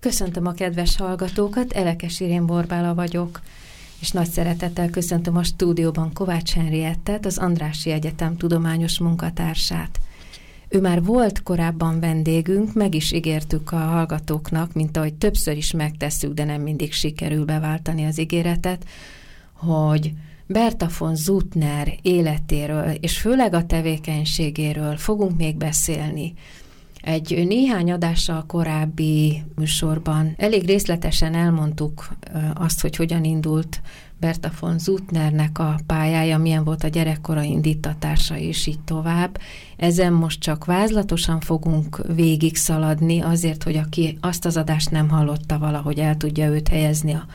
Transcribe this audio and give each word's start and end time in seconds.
Köszöntöm 0.00 0.46
a 0.46 0.52
kedves 0.52 0.96
hallgatókat, 0.96 1.72
Elekes 1.72 2.20
Irén 2.20 2.46
Borbála 2.46 2.94
vagyok, 2.94 3.40
és 4.00 4.10
nagy 4.10 4.28
szeretettel 4.28 4.90
köszöntöm 4.90 5.36
a 5.36 5.42
stúdióban 5.42 6.12
Kovács 6.12 6.52
Henriettet, 6.52 7.26
az 7.26 7.38
Andrási 7.38 7.90
Egyetem 7.90 8.36
tudományos 8.36 8.98
munkatársát. 8.98 10.00
Ő 10.68 10.80
már 10.80 11.04
volt 11.04 11.42
korábban 11.42 12.00
vendégünk, 12.00 12.74
meg 12.74 12.94
is 12.94 13.12
ígértük 13.12 13.72
a 13.72 13.76
hallgatóknak, 13.76 14.72
mint 14.72 14.96
ahogy 14.96 15.14
többször 15.14 15.56
is 15.56 15.72
megtesszük, 15.72 16.32
de 16.32 16.44
nem 16.44 16.62
mindig 16.62 16.92
sikerül 16.92 17.44
beváltani 17.44 18.04
az 18.04 18.18
ígéretet, 18.18 18.84
hogy 19.52 20.12
Berta 20.46 20.88
von 20.98 21.16
Zutner 21.16 21.98
életéről, 22.02 22.90
és 22.90 23.18
főleg 23.18 23.54
a 23.54 23.66
tevékenységéről 23.66 24.96
fogunk 24.96 25.36
még 25.36 25.56
beszélni. 25.56 26.34
Egy 27.08 27.44
néhány 27.46 27.92
adással 27.92 28.44
korábbi 28.46 29.42
műsorban 29.56 30.34
elég 30.36 30.66
részletesen 30.66 31.34
elmondtuk 31.34 32.08
azt, 32.54 32.80
hogy 32.80 32.96
hogyan 32.96 33.24
indult 33.24 33.80
Berta 34.20 34.50
von 34.60 34.78
Zutnernek 34.78 35.58
a 35.58 35.80
pályája, 35.86 36.38
milyen 36.38 36.64
volt 36.64 36.84
a 36.84 36.88
gyerekkora 36.88 37.42
indítatása, 37.42 38.36
és 38.36 38.66
így 38.66 38.80
tovább. 38.80 39.38
Ezen 39.76 40.12
most 40.12 40.40
csak 40.40 40.64
vázlatosan 40.64 41.40
fogunk 41.40 42.02
végig 42.14 42.56
szaladni, 42.56 43.20
azért, 43.20 43.62
hogy 43.62 43.76
aki 43.76 44.18
azt 44.20 44.44
az 44.44 44.56
adást 44.56 44.90
nem 44.90 45.08
hallotta 45.08 45.58
valahogy 45.58 45.98
el 45.98 46.16
tudja 46.16 46.48
őt 46.48 46.68
helyezni 46.68 47.12
a 47.12 47.26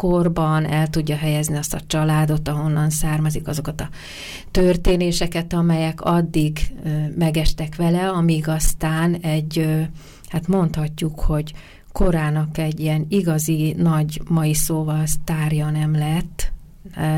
korban 0.00 0.64
el 0.66 0.88
tudja 0.88 1.16
helyezni 1.16 1.56
azt 1.56 1.74
a 1.74 1.80
családot, 1.86 2.48
ahonnan 2.48 2.90
származik 2.90 3.48
azokat 3.48 3.80
a 3.80 3.88
történéseket, 4.50 5.52
amelyek 5.52 6.00
addig 6.00 6.58
megestek 7.16 7.76
vele, 7.76 8.08
amíg 8.08 8.48
aztán 8.48 9.14
egy, 9.14 9.78
hát 10.28 10.46
mondhatjuk, 10.46 11.20
hogy 11.20 11.52
korának 11.92 12.58
egy 12.58 12.80
ilyen 12.80 13.06
igazi 13.08 13.74
nagy 13.78 14.20
mai 14.28 14.54
szóval 14.54 15.06
sztárja 15.06 15.70
nem 15.70 15.94
lett, 15.94 16.52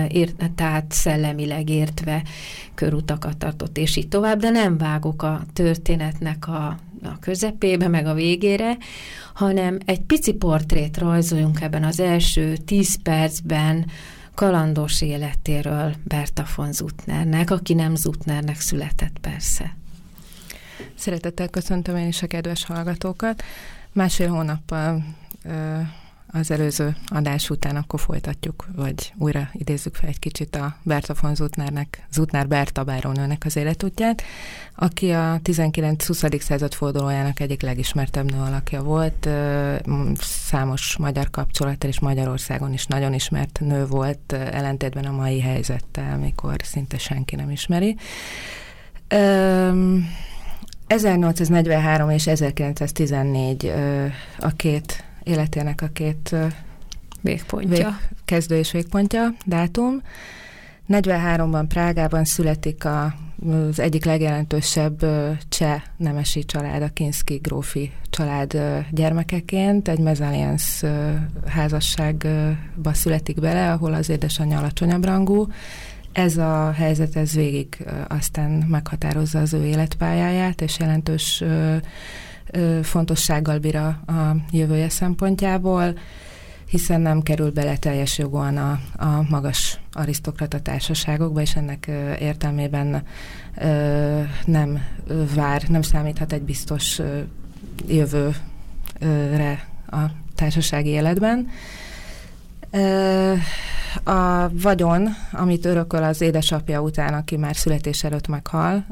ért, 0.09 0.51
tehát 0.55 0.93
szellemileg 0.93 1.69
értve 1.69 2.23
körutakat 2.75 3.37
tartott, 3.37 3.79
és 3.79 3.97
így 3.97 4.09
tovább, 4.09 4.41
de 4.41 4.51
nem 4.51 4.79
vágok 4.79 5.23
a 5.23 5.43
történetnek 5.53 6.49
a, 6.49 6.79
a 7.05 7.19
közepébe, 7.21 7.89
meg 7.89 8.07
a 8.07 8.15
végére, 8.15 8.77
hanem 9.35 9.79
egy 9.85 10.01
pici 10.01 10.33
portrét 10.33 10.99
rajzoljunk 10.99 11.61
ebben 11.61 11.85
az 11.85 12.01
első 12.01 12.57
tíz 12.57 13.03
percben 13.03 13.87
kalandos 14.35 15.03
életéről 15.03 15.95
Berta 16.05 16.47
von 16.57 16.73
Zutnernek, 16.73 17.51
aki 17.51 17.75
nem 17.75 17.95
Zutnernek 17.95 18.61
született 18.61 19.19
persze. 19.21 19.77
Szeretettel 20.95 21.49
köszöntöm 21.49 21.97
én 21.97 22.07
is 22.07 22.23
a 22.23 22.27
kedves 22.27 22.65
hallgatókat. 22.65 23.43
Másfél 23.93 24.29
hónappal 24.29 25.05
az 26.33 26.51
előző 26.51 26.97
adás 27.07 27.51
után 27.51 27.77
akkor 27.77 28.01
folytatjuk, 28.01 28.67
vagy 28.77 29.13
újra 29.19 29.49
idézzük 29.53 29.95
fel 29.95 30.09
egy 30.09 30.19
kicsit 30.19 30.57
a 30.57 30.77
Berta 30.83 31.15
von 31.21 31.35
Zutnernek, 31.35 32.07
Zutner 32.13 32.49
Berta 32.49 32.85
bárónőnek 32.85 33.43
az 33.45 33.57
életútját, 33.57 34.23
aki 34.75 35.11
a 35.11 35.41
19-20. 35.45 36.41
század 36.41 36.75
fordulójának 36.75 37.41
egyik 37.41 37.63
legismertebb 37.63 38.31
nő 38.31 38.41
alakja 38.41 38.83
volt, 38.83 39.29
számos 40.21 40.97
magyar 40.97 41.31
kapcsolattal 41.31 41.91
és 41.91 42.01
Magyarországon 42.01 42.73
is 42.73 42.87
nagyon 42.87 43.13
ismert 43.13 43.61
nő 43.61 43.87
volt, 43.87 44.33
ellentétben 44.33 45.05
a 45.05 45.13
mai 45.13 45.41
helyzettel, 45.41 46.19
mikor 46.19 46.57
szinte 46.65 46.99
senki 46.99 47.37
nem 47.37 47.51
ismeri. 47.51 47.97
1843 50.87 52.11
és 52.11 52.27
1914 52.27 53.73
a 54.39 54.49
két 54.49 55.05
életének 55.25 55.83
a 55.83 55.89
két 55.93 56.35
végpontja. 57.21 57.69
Vég, 57.69 58.09
kezdő 58.25 58.57
és 58.57 58.73
végpontja, 58.73 59.35
dátum. 59.45 60.03
43-ban 60.89 61.65
Prágában 61.69 62.25
születik 62.25 62.85
a, 62.85 63.15
az 63.69 63.81
egyik 63.81 64.05
legjelentősebb 64.05 65.05
cseh 65.49 65.83
nemesi 65.97 66.45
család, 66.45 66.83
a 66.83 66.89
Kinski 66.89 67.37
grófi 67.37 67.93
család 68.11 68.59
gyermekeként. 68.91 69.89
Egy 69.89 69.99
mezaliens 69.99 70.85
házasságba 71.47 72.93
születik 72.93 73.41
bele, 73.41 73.73
ahol 73.73 73.95
az 73.95 74.09
édesanyja 74.09 74.59
alacsonyabb 74.59 75.05
rangú. 75.05 75.47
Ez 76.13 76.37
a 76.37 76.73
helyzet, 76.73 77.17
ez 77.17 77.35
végig 77.35 77.85
aztán 78.09 78.51
meghatározza 78.51 79.41
az 79.41 79.53
ő 79.53 79.65
életpályáját, 79.65 80.61
és 80.61 80.79
jelentős 80.79 81.45
fontossággal 82.83 83.59
bír 83.59 83.77
a, 83.77 83.87
a 83.89 84.37
jövője 84.51 84.89
szempontjából, 84.89 85.95
hiszen 86.69 87.01
nem 87.01 87.23
kerül 87.23 87.51
bele 87.51 87.77
teljes 87.77 88.19
jogon 88.19 88.57
a, 88.57 88.81
a 88.97 89.27
magas 89.29 89.81
arisztokrata 89.93 90.61
társaságokba, 90.61 91.41
és 91.41 91.57
ennek 91.57 91.91
értelmében 92.19 93.03
nem 94.45 94.85
vár, 95.35 95.63
nem 95.69 95.83
számíthat 95.83 96.33
egy 96.33 96.43
biztos 96.43 97.01
jövőre 97.89 99.69
a 99.87 100.01
társasági 100.35 100.89
életben. 100.89 101.49
A 104.05 104.49
vagyon, 104.63 105.09
amit 105.33 105.65
örököl 105.65 106.03
az 106.03 106.21
édesapja 106.21 106.81
után, 106.81 107.15
aki 107.15 107.37
már 107.37 107.57
születés 107.57 108.05
előtt 108.05 108.29
meghal, 108.29 108.87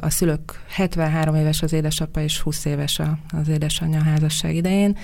a 0.00 0.10
szülők 0.10 0.64
73 0.68 1.34
éves 1.34 1.62
az 1.62 1.72
édesapa 1.72 2.20
és 2.20 2.40
20 2.40 2.64
éves 2.64 3.00
az 3.40 3.48
édesanyja 3.48 4.02
házasság 4.02 4.54
idején. 4.54 4.96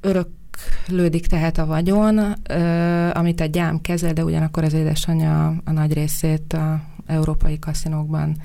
Öröklődik 0.00 1.26
tehát 1.26 1.58
a 1.58 1.66
vagyon, 1.66 2.18
amit 3.12 3.40
egy 3.40 3.50
gyám 3.50 3.80
kezel, 3.80 4.12
de 4.12 4.24
ugyanakkor 4.24 4.64
az 4.64 4.72
édesanyja 4.72 5.46
a 5.64 5.70
nagy 5.70 5.92
részét 5.92 6.52
a 6.52 6.80
európai 7.06 7.58
kaszinókban 7.58 8.36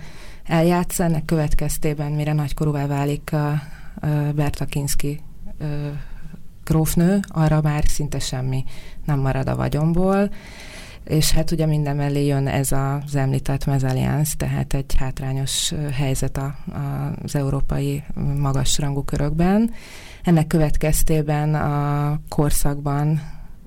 eljátsza. 0.44 1.04
Ennek 1.04 1.26
következtében, 1.26 2.12
mire 2.12 2.34
nagykorúvá 2.34 2.88
válik 2.88 3.34
a 3.34 3.62
Berta 4.36 4.66
Kinski 4.66 5.22
grófnő, 6.66 7.20
arra 7.28 7.62
már 7.62 7.84
szinte 7.88 8.20
semmi 8.20 8.64
nem 9.06 9.20
marad 9.20 9.50
a 9.50 9.56
vagyomból, 9.56 10.30
és 11.04 11.32
hát 11.32 11.52
ugye 11.52 11.66
minden 11.66 11.96
mellé 11.96 12.26
jön 12.26 12.48
ez 12.48 12.72
az 12.72 13.16
említett 13.16 13.66
mezaliánsz, 13.66 14.36
tehát 14.36 14.74
egy 14.74 14.96
hátrányos 14.98 15.74
helyzet 15.92 16.38
a, 16.38 16.56
a, 16.68 17.14
az 17.24 17.36
európai 17.36 18.04
magasrangú 18.38 19.04
körökben. 19.04 19.72
Ennek 20.24 20.48
következtében 20.48 21.56
a 21.56 22.20
korszakban 22.30 23.22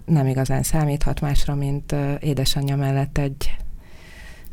nem 0.04 0.26
igazán 0.26 0.62
számíthat 0.62 1.20
másra, 1.20 1.54
mint 1.54 1.94
édesanyja 2.20 2.76
mellett 2.76 3.19
egy 3.19 3.56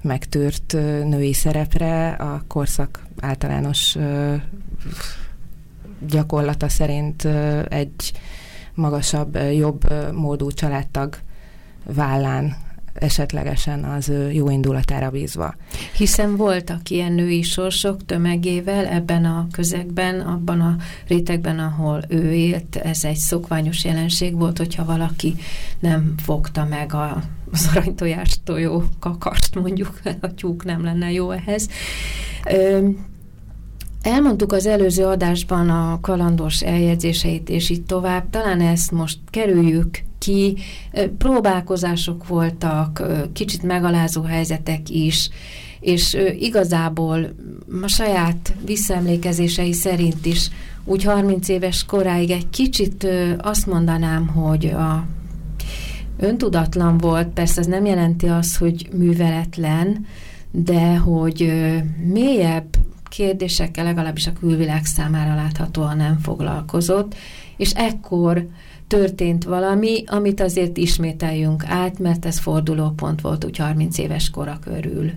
megtűrt 0.02 0.74
női 1.04 1.34
szerepre. 1.34 2.10
A 2.10 2.44
korszak 2.48 3.06
általános 3.20 3.98
gyakorlata 6.08 6.70
szerint 6.70 7.26
egy 7.70 8.12
magasabb, 8.76 9.38
jobb 9.54 10.12
módú 10.14 10.52
családtag 10.52 11.18
vállán 11.84 12.56
esetlegesen 12.96 13.84
az 13.84 14.10
ő 14.10 14.32
jó 14.32 14.50
indulatára 14.50 15.10
bízva. 15.10 15.56
Hiszen 15.98 16.36
voltak 16.36 16.90
ilyen 16.90 17.12
női 17.12 17.42
sorsok 17.42 18.06
tömegével 18.06 18.86
ebben 18.86 19.26
a 19.26 19.48
közegben, 19.52 20.20
abban 20.20 20.62
a 20.62 20.76
rétegben, 21.08 21.60
ahol 21.60 22.02
ő 22.08 22.34
élt, 22.34 22.76
ez 22.76 23.04
egy 23.04 23.16
szokványos 23.16 23.84
jelenség 23.84 24.36
volt, 24.38 24.58
hogyha 24.58 24.86
valaki 24.86 25.36
nem 25.80 26.14
fogta 26.24 26.66
meg 26.66 26.94
a, 26.94 27.24
az 27.52 27.70
aranytojást 27.72 28.42
tojó 28.44 28.84
kakast, 29.00 29.56
mondjuk, 29.56 30.00
a 30.22 30.34
tyúk 30.34 30.66
nem 30.66 30.84
lenne 30.84 31.12
jó 31.12 31.32
ehhez. 31.32 31.70
Elmondtuk 34.06 34.52
az 34.52 34.66
előző 34.66 35.06
adásban 35.06 35.70
a 35.70 36.00
kalandos 36.02 36.62
eljegyzéseit, 36.62 37.50
és 37.50 37.70
így 37.70 37.84
tovább. 37.84 38.30
Talán 38.30 38.62
ezt 38.62 38.92
most 38.92 39.18
kerüljük 39.30 40.00
ki. 40.18 40.58
Próbálkozások 41.18 42.28
voltak, 42.28 43.04
kicsit 43.34 43.64
megalázó 43.64 44.22
helyzetek 44.22 44.90
is, 44.90 45.30
és 45.80 46.18
igazából 46.40 47.36
a 47.82 47.88
saját 47.88 48.56
visszaemlékezései 48.66 49.74
szerint 49.74 50.26
is 50.26 50.50
úgy 50.84 51.04
30 51.04 51.48
éves 51.48 51.86
koráig 51.86 52.32
egy 52.32 52.50
kicsit 52.50 53.08
azt 53.38 53.66
mondanám, 53.66 54.28
hogy 54.28 54.66
a 54.66 55.06
öntudatlan 56.18 56.98
volt, 56.98 57.28
persze 57.28 57.60
ez 57.60 57.68
nem 57.68 57.86
jelenti 57.86 58.28
azt, 58.28 58.58
hogy 58.58 58.88
műveletlen, 58.94 60.06
de 60.52 60.98
hogy 60.98 61.54
mélyebb 62.14 62.66
kérdésekkel 63.16 63.84
legalábbis 63.84 64.28
a 64.28 64.34
külvilág 64.34 64.86
számára 64.86 65.36
láthatóan 65.36 65.98
nem 65.98 66.20
foglalkozott, 66.20 67.16
és 67.58 67.72
ekkor 67.72 68.48
történt 68.88 69.44
valami, 69.44 70.04
amit 70.06 70.40
azért 70.40 70.78
ismételjünk 70.78 71.64
át, 71.68 72.00
mert 72.00 72.26
ez 72.26 72.40
fordulópont 72.40 73.22
volt 73.22 73.46
úgy 73.46 73.58
30 73.58 73.98
éves 73.98 74.30
kora 74.30 74.60
körül. 74.64 75.12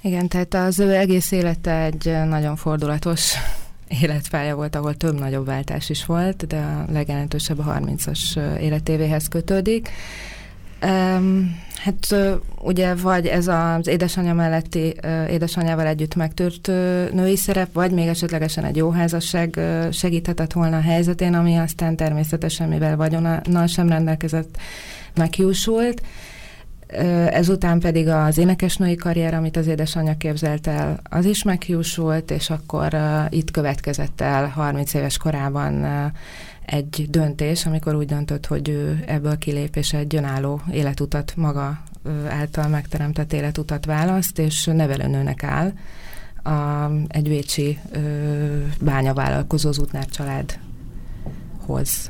Igen, 0.00 0.28
tehát 0.28 0.54
az 0.54 0.78
ő 0.78 0.94
egész 0.94 1.30
élete 1.30 1.82
egy 1.82 2.28
nagyon 2.28 2.56
fordulatos 2.56 3.32
életpálya 4.02 4.54
volt, 4.54 4.74
ahol 4.74 4.94
több 4.94 5.18
nagyobb 5.18 5.46
váltás 5.46 5.90
is 5.90 6.04
volt, 6.04 6.46
de 6.46 6.56
a 6.56 6.92
legjelentősebb 6.92 7.58
a 7.58 7.78
30-as 7.80 8.56
életévéhez 8.58 9.28
kötődik. 9.28 9.88
Hát 11.82 12.14
ugye 12.60 12.94
vagy 12.94 13.26
ez 13.26 13.46
az 13.46 13.86
édesanyja 13.86 14.34
melletti 14.34 14.94
édesanyjával 15.30 15.86
együtt 15.86 16.14
megtört 16.14 16.66
női 17.12 17.36
szerep, 17.36 17.72
vagy 17.72 17.90
még 17.90 18.06
esetlegesen 18.06 18.64
egy 18.64 18.76
jó 18.76 18.90
házasság 18.90 19.60
segíthetett 19.92 20.52
volna 20.52 20.76
a 20.76 20.80
helyzetén, 20.80 21.34
ami 21.34 21.56
aztán 21.56 21.96
természetesen, 21.96 22.68
mivel 22.68 22.96
vagyonnal 22.96 23.66
sem 23.66 23.88
rendelkezett, 23.88 24.56
meghiúsult. 25.14 26.02
Ezután 27.30 27.80
pedig 27.80 28.08
az 28.08 28.38
énekesnői 28.38 28.94
karrier, 28.94 29.34
amit 29.34 29.56
az 29.56 29.66
édesanyja 29.66 30.14
képzelt 30.16 30.66
el, 30.66 31.00
az 31.02 31.24
is 31.24 31.42
meghiúsult, 31.42 32.30
és 32.30 32.50
akkor 32.50 32.96
itt 33.28 33.50
következett 33.50 34.20
el 34.20 34.46
30 34.46 34.94
éves 34.94 35.16
korában 35.16 35.84
egy 36.72 37.06
döntés, 37.10 37.66
amikor 37.66 37.94
úgy 37.94 38.06
döntött, 38.06 38.46
hogy 38.46 38.68
ő 38.68 39.02
ebből 39.06 39.38
kilép, 39.38 39.76
és 39.76 39.92
egy 39.92 40.16
önálló 40.16 40.60
életutat 40.72 41.32
maga 41.36 41.82
által 42.28 42.68
megteremtett 42.68 43.32
életutat 43.32 43.84
választ, 43.84 44.38
és 44.38 44.64
nevelőnőnek 44.64 45.44
áll. 45.44 45.72
A, 46.42 46.90
egy 47.08 47.28
vécsi 47.28 47.78
ö, 47.90 47.98
bányavállalkozó 48.80 49.72
Zutnár 49.72 50.06
családhoz 50.06 50.60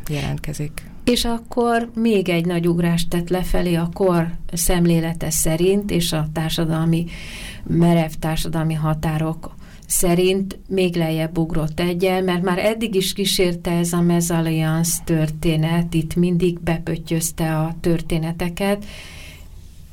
jelentkezik. 0.08 0.90
És 1.04 1.24
akkor 1.24 1.90
még 1.94 2.28
egy 2.28 2.46
nagy 2.46 2.68
ugrást 2.68 3.08
tett 3.08 3.28
lefelé 3.28 3.74
a 3.74 3.88
kor 3.92 4.30
szemlélete 4.52 5.30
szerint, 5.30 5.90
és 5.90 6.12
a 6.12 6.26
társadalmi, 6.32 7.04
merev 7.62 8.10
társadalmi 8.18 8.74
határok 8.74 9.54
szerint 9.92 10.58
még 10.68 10.96
lejjebb 10.96 11.38
ugrott 11.38 11.80
egyel, 11.80 12.22
mert 12.22 12.42
már 12.42 12.58
eddig 12.58 12.94
is 12.94 13.12
kísérte 13.12 13.70
ez 13.70 13.92
a 13.92 14.00
mezalliansz 14.00 15.00
történet, 15.04 15.94
itt 15.94 16.14
mindig 16.14 16.60
bepöttyözte 16.60 17.58
a 17.58 17.74
történeteket, 17.80 18.84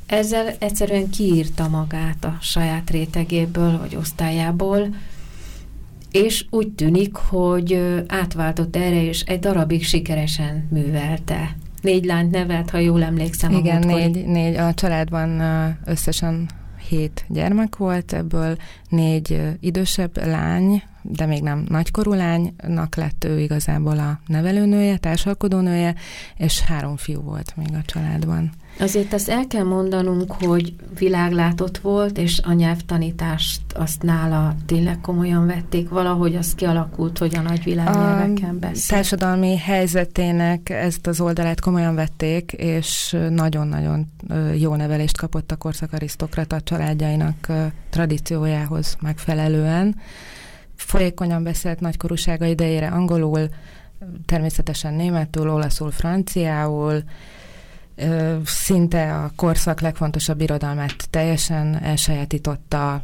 ezzel 0.06 0.54
egyszerűen 0.60 1.10
kiírta 1.10 1.68
magát 1.68 2.25
a 2.25 2.38
saját 2.42 2.90
rétegéből, 2.90 3.78
vagy 3.78 3.96
osztályából, 3.96 4.96
és 6.12 6.45
úgy 6.50 6.72
tűnik, 6.72 7.16
hogy 7.16 7.81
átváltott 8.07 8.75
erre, 8.75 9.04
és 9.04 9.22
egy 9.22 9.40
darabig 9.40 9.84
sikeresen 9.84 10.68
művelte. 10.72 11.56
Négy 11.81 12.06
lányt 12.06 12.31
nevelt, 12.31 12.69
ha 12.69 12.78
jól 12.78 13.04
emlékszem. 13.04 13.52
Igen, 13.52 13.88
négy, 13.88 14.25
négy, 14.25 14.56
a 14.56 14.74
családban 14.74 15.42
összesen 15.86 16.50
hét 16.90 17.26
gyermek 17.28 17.76
volt, 17.76 18.14
ebből 18.14 18.58
négy 18.90 19.42
idősebb 19.60 20.26
lány, 20.26 20.84
de 21.01 21.25
még 21.25 21.42
nem 21.42 21.66
nagykorú 21.69 22.13
lánynak 22.13 22.96
lett 22.96 23.24
ő 23.24 23.40
igazából 23.40 24.00
a 24.00 24.19
nevelőnője, 24.28 24.98
társalkodónője, 24.98 25.96
és 26.38 26.62
három 26.62 26.98
fiú 26.98 27.22
volt 27.22 27.54
még 27.56 27.74
a 27.74 27.81
családban. 27.86 28.51
Azért 28.80 29.13
azt 29.13 29.30
el 29.30 29.48
kell 29.48 29.63
mondanunk, 29.63 30.31
hogy 30.31 30.74
világlátott 30.98 31.78
volt, 31.78 32.18
és 32.18 32.40
a 32.44 32.54
nyelvtanítást 32.54 33.62
azt 33.74 34.01
nála 34.01 34.56
tényleg 34.66 35.01
komolyan 35.01 35.46
vették, 35.46 35.90
valahogy 35.90 36.36
az 36.36 36.56
kialakult, 36.56 37.18
hogy 37.18 37.36
a 37.36 37.42
nagy 37.42 37.63
világnyelveken 37.63 38.60
beszél. 38.60 38.84
A 38.88 38.90
társadalmi 38.90 39.57
helyzetének 39.57 40.69
ezt 40.69 41.07
az 41.07 41.22
oldalát 41.22 41.60
komolyan 41.60 41.95
vették, 41.95 42.52
és 42.52 43.18
nagyon-nagyon 43.30 44.07
jó 44.57 44.75
nevelést 44.75 45.18
kapott 45.18 45.52
a 45.52 45.56
korszak 45.56 45.94
arisztokrata 45.94 46.62
családjainak 46.62 47.48
tradíciójához 47.90 48.98
megfelelően. 49.02 49.95
Folyékonyan 50.80 51.44
beszélt 51.44 51.80
nagykorúsága 51.80 52.46
idejére 52.46 52.88
angolul, 52.88 53.50
természetesen 54.26 54.94
németül, 54.94 55.50
olaszul, 55.50 55.92
franciául, 55.92 57.04
szinte 58.46 59.16
a 59.16 59.31
korszak 59.36 59.81
legfontosabb 59.81 60.42
irodalmát 60.42 61.10
teljesen 61.10 61.84
elsajátította 61.84 63.04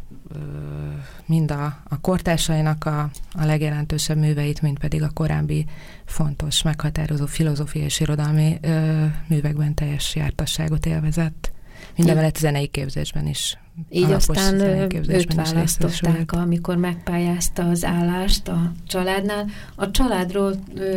mind 1.26 1.52
a, 1.52 1.66
a 1.84 2.00
kortársainak 2.02 2.86
a, 2.86 3.10
a 3.32 3.46
legjelentősebb 3.46 4.18
műveit, 4.18 4.62
mint 4.62 4.80
pedig 4.80 5.04
a 5.04 5.10
korábbi 5.14 5.66
fontos, 6.06 6.62
meghatározó 6.62 7.26
filozófiai 7.26 7.86
és 7.86 8.00
irodalmi 8.00 8.58
ö, 8.62 9.06
művekben 9.28 9.74
teljes 9.74 10.16
jártasságot 10.16 10.86
élvezett. 10.86 11.52
Mindenvelett 11.96 12.38
zenei 12.38 12.68
képzésben 12.68 13.28
is 13.28 13.58
így 13.90 14.12
aztán 14.12 14.62
őt 15.08 15.34
választották, 15.34 16.32
amikor 16.32 16.76
megpályázta 16.76 17.70
az 17.70 17.84
állást 17.84 18.48
a 18.48 18.72
családnál. 18.88 19.46
A 19.76 19.92
családról 19.92 20.56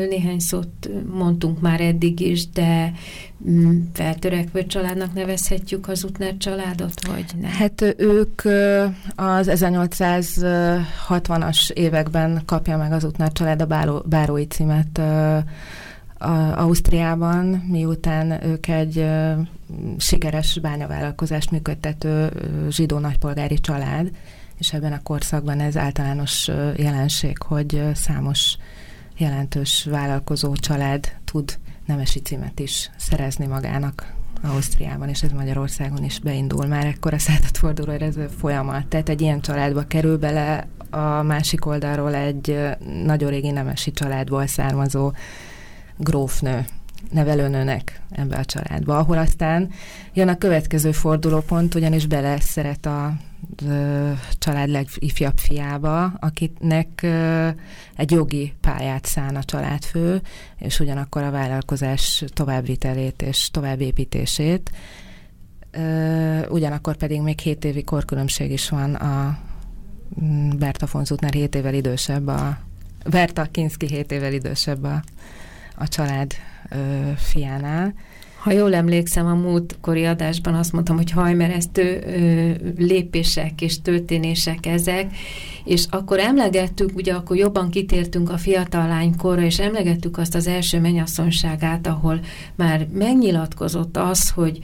néhány 0.09 0.39
szót 0.39 0.89
mondtunk 1.13 1.61
már 1.61 1.81
eddig 1.81 2.21
is, 2.21 2.49
de 2.49 2.93
mm, 3.51 3.81
feltörekvő 3.93 4.67
családnak 4.67 5.15
nevezhetjük 5.15 5.89
az 5.89 6.05
Utner 6.05 6.37
családot, 6.37 7.07
vagy 7.07 7.25
nem? 7.41 7.51
Hát 7.51 7.95
ők 7.97 8.43
az 9.15 9.49
1860-as 9.51 11.71
években 11.71 12.43
kapja 12.45 12.77
meg 12.77 12.93
az 12.93 13.05
Utner 13.05 13.33
család 13.33 13.63
a 13.63 13.67
báró, 13.67 14.03
bárói 14.07 14.47
címet 14.47 15.01
a 16.19 16.59
Ausztriában, 16.61 17.47
miután 17.47 18.45
ők 18.45 18.69
egy 18.69 19.07
sikeres 19.99 20.59
bányavállalkozást 20.59 21.51
működtető 21.51 22.31
zsidó 22.71 22.99
nagypolgári 22.99 23.59
család, 23.59 24.11
és 24.59 24.73
ebben 24.73 24.93
a 24.93 25.03
korszakban 25.03 25.61
ez 25.61 25.77
általános 25.77 26.51
jelenség, 26.77 27.43
hogy 27.43 27.83
számos 27.95 28.57
jelentős 29.17 29.87
vállalkozó 29.91 30.55
család 30.55 31.13
tud 31.25 31.59
nemesi 31.87 32.19
címet 32.19 32.61
is 32.61 32.91
szerezni 32.97 33.47
magának 33.47 34.13
Ausztriában, 34.43 35.09
és 35.09 35.23
ez 35.23 35.31
Magyarországon 35.31 36.05
is 36.05 36.19
beindul. 36.19 36.67
Már 36.67 36.87
ekkor 36.87 37.15
a 37.15 37.19
századforduló 37.19 37.93
ez 37.93 38.17
a 38.17 38.29
folyamat. 38.29 38.87
Tehát 38.87 39.09
egy 39.09 39.21
ilyen 39.21 39.41
családba 39.41 39.83
kerül 39.87 40.19
bele 40.19 40.67
a 40.91 41.23
másik 41.23 41.67
oldalról 41.67 42.15
egy 42.15 42.59
nagyon 43.05 43.31
régi 43.31 43.51
nemesi 43.51 43.93
családból 43.93 44.47
származó 44.47 45.13
grófnő, 45.99 46.65
nevelőnőnek 47.11 48.01
ebbe 48.11 48.37
a 48.37 48.45
családba, 48.45 48.99
ahol 48.99 49.19
aztán 49.19 49.71
jön 50.13 50.29
a 50.29 50.39
következő 50.39 50.93
fordulópont, 50.93 51.75
ugyanis 51.75 52.07
bele 52.07 52.41
szeret 52.41 52.87
a 52.87 53.17
család 54.39 54.69
legifjabb 54.69 55.39
fiába, 55.39 56.05
akinek 56.05 57.07
egy 57.97 58.11
jogi 58.11 58.55
pályát 58.61 59.05
szán 59.05 59.37
a 59.37 59.45
családfő, 59.45 60.23
és 60.59 60.81
ugyanakkor 60.81 61.23
a 61.23 61.31
vállalkozás 61.31 62.25
továbbvitelét 62.35 63.23
és 63.23 63.51
továbbépítését. 63.51 64.71
Ugyanakkor 66.49 66.97
pedig 66.97 67.21
még 67.21 67.39
7 67.39 67.65
évi 67.65 67.83
korkülönbség 67.83 68.51
is 68.51 68.69
van 68.69 68.95
a 68.95 69.39
Berta 70.59 70.87
von 70.93 71.05
Zutner 71.05 71.33
7 71.33 71.55
évvel 71.55 71.75
idősebb, 71.75 72.27
a 72.27 72.59
Berta 73.11 73.45
Kinski 73.45 73.87
7 73.87 74.13
évvel 74.13 74.33
idősebb 74.33 74.85
a 74.85 75.03
a 75.79 75.89
család 75.89 76.33
ö, 76.71 76.77
fiánál. 77.17 77.95
Ha 78.39 78.53
jól 78.53 78.75
emlékszem, 78.75 79.27
a 79.27 79.35
múltkori 79.35 80.05
adásban 80.05 80.55
azt 80.55 80.73
mondtam, 80.73 80.97
hogy 80.97 81.11
hajmeresztő 81.11 82.03
ö, 82.07 82.51
lépések 82.85 83.61
és 83.61 83.83
történések 83.83 84.67
ezek, 84.67 85.15
és 85.65 85.87
akkor 85.91 86.19
emlegettük, 86.19 86.91
ugye 86.95 87.15
akkor 87.15 87.37
jobban 87.37 87.71
kitértünk 87.71 88.31
a 88.31 88.39
fiatal 88.39 88.89
lánykorra, 88.89 89.43
és 89.43 89.59
emlegettük 89.59 90.19
azt 90.19 90.35
az 90.35 90.47
első 90.47 90.81
menyasszonyságát, 90.81 91.87
ahol 91.87 92.21
már 92.55 92.87
megnyilatkozott 92.93 93.97
az, 93.97 94.31
hogy 94.31 94.59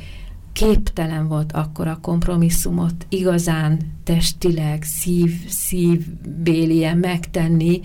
képtelen 0.54 1.28
volt 1.28 1.52
akkor 1.52 1.87
a 1.87 1.99
kompromisszumot 2.02 3.06
igazán 3.09 3.78
testileg, 4.04 4.83
szív, 4.83 5.33
szívbélien 5.49 6.97
megtenni, 6.97 7.80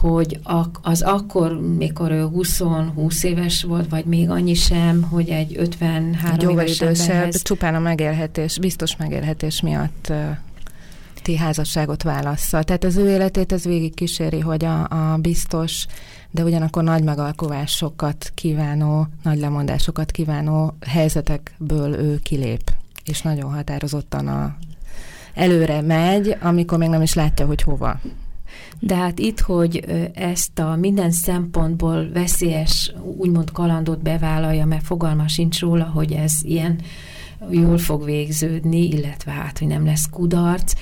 hogy 0.00 0.40
az 0.82 1.02
akkor, 1.02 1.60
mikor 1.60 2.10
ő 2.10 2.28
20-20 2.34 3.24
éves 3.24 3.62
volt, 3.62 3.90
vagy 3.90 4.04
még 4.04 4.30
annyi 4.30 4.54
sem, 4.54 5.02
hogy 5.02 5.28
egy 5.28 5.56
53 5.56 6.48
egy 6.48 6.50
éves 6.50 6.80
idősebb, 6.80 7.30
csupán 7.30 7.74
a 7.74 7.78
megélhetés, 7.78 8.58
biztos 8.58 8.96
megélhetés 8.96 9.60
miatt 9.60 10.12
ti 11.22 11.36
házasságot 11.36 12.02
válassza. 12.02 12.62
Tehát 12.62 12.84
az 12.84 12.96
ő 12.96 13.10
életét 13.10 13.52
ez 13.52 13.64
végig 13.64 13.94
kíséri, 13.94 14.40
hogy 14.40 14.64
a, 14.64 14.88
a 14.88 15.16
biztos, 15.16 15.86
de 16.30 16.44
ugyanakkor 16.44 16.82
nagy 16.82 17.02
megalkovásokat 17.02 18.32
kívánó, 18.34 19.06
nagy 19.22 19.38
lemondásokat 19.38 20.10
kívánó 20.10 20.76
helyzetekből 20.86 21.94
ő 21.94 22.18
kilép, 22.22 22.72
és 23.04 23.22
nagyon 23.22 23.54
határozottan 23.54 24.28
a, 24.28 24.56
előre 25.34 25.80
megy, 25.80 26.36
amikor 26.40 26.78
még 26.78 26.88
nem 26.88 27.02
is 27.02 27.14
látja, 27.14 27.46
hogy 27.46 27.62
hova. 27.62 28.00
De 28.78 28.94
hát 28.94 29.18
itt, 29.18 29.40
hogy 29.40 29.84
ezt 30.14 30.58
a 30.58 30.76
minden 30.76 31.10
szempontból 31.10 32.10
veszélyes, 32.12 32.92
úgymond 33.16 33.50
kalandot 33.52 34.02
bevállalja, 34.02 34.66
mert 34.66 34.84
fogalma 34.84 35.28
sincs 35.28 35.60
róla, 35.60 35.84
hogy 35.84 36.12
ez 36.12 36.32
ilyen 36.42 36.80
jól 37.50 37.78
fog 37.78 38.04
végződni, 38.04 38.88
illetve 38.88 39.30
hát, 39.30 39.58
hogy 39.58 39.68
nem 39.68 39.84
lesz 39.84 40.08
kudarc. 40.10 40.72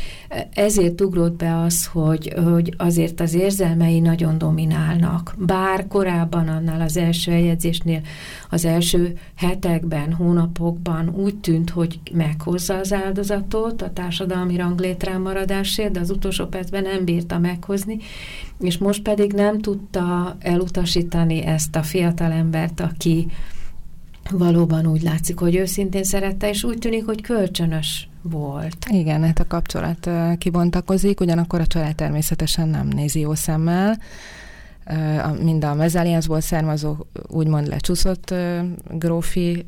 Ezért 0.54 1.00
ugrott 1.00 1.36
be 1.36 1.58
az, 1.58 1.86
hogy, 1.86 2.32
hogy 2.44 2.74
azért 2.76 3.20
az 3.20 3.34
érzelmei 3.34 4.00
nagyon 4.00 4.38
dominálnak. 4.38 5.34
Bár 5.38 5.86
korábban 5.86 6.48
annál 6.48 6.80
az 6.80 6.96
első 6.96 7.32
eljegyzésnél, 7.32 8.00
az 8.50 8.64
első 8.64 9.18
hetekben, 9.34 10.12
hónapokban 10.12 11.08
úgy 11.08 11.36
tűnt, 11.36 11.70
hogy 11.70 12.00
meghozza 12.12 12.74
az 12.74 12.92
áldozatot 12.92 13.82
a 13.82 13.92
társadalmi 13.92 14.56
ranglétrán 14.56 15.20
maradásért, 15.20 15.92
de 15.92 16.00
az 16.00 16.10
utolsó 16.10 16.46
percben 16.46 16.82
nem 16.82 17.04
bírta 17.04 17.38
meghozni, 17.38 17.98
és 18.60 18.78
most 18.78 19.02
pedig 19.02 19.32
nem 19.32 19.60
tudta 19.60 20.36
elutasítani 20.40 21.42
ezt 21.42 21.76
a 21.76 21.82
fiatalembert, 21.82 22.80
aki 22.80 23.26
valóban 24.30 24.86
úgy 24.86 25.02
látszik, 25.02 25.38
hogy 25.38 25.56
őszintén 25.56 26.04
szerette, 26.04 26.48
és 26.48 26.64
úgy 26.64 26.78
tűnik, 26.78 27.04
hogy 27.04 27.22
kölcsönös 27.22 28.08
volt. 28.22 28.86
Igen, 28.90 29.24
hát 29.24 29.38
a 29.38 29.46
kapcsolat 29.46 30.10
kibontakozik, 30.38 31.20
ugyanakkor 31.20 31.60
a 31.60 31.66
család 31.66 31.94
természetesen 31.94 32.68
nem 32.68 32.86
nézi 32.88 33.20
jó 33.20 33.34
szemmel. 33.34 33.98
Mind 35.42 35.64
a 35.64 35.74
mezzáliánszból 35.74 36.40
származó, 36.40 36.96
úgymond 37.26 37.66
lecsúszott 37.66 38.34
grófi 38.90 39.66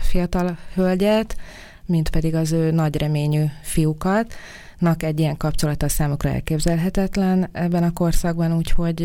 fiatal 0.00 0.58
hölgyet, 0.74 1.36
mint 1.86 2.08
pedig 2.08 2.34
az 2.34 2.52
ő 2.52 2.70
nagy 2.70 2.96
reményű 2.96 3.44
fiúkat. 3.62 4.34
Nak 4.78 5.02
egy 5.02 5.18
ilyen 5.18 5.36
kapcsolata 5.36 5.88
számukra 5.88 6.28
elképzelhetetlen 6.28 7.48
ebben 7.52 7.82
a 7.82 7.92
korszakban, 7.92 8.56
úgyhogy 8.56 9.00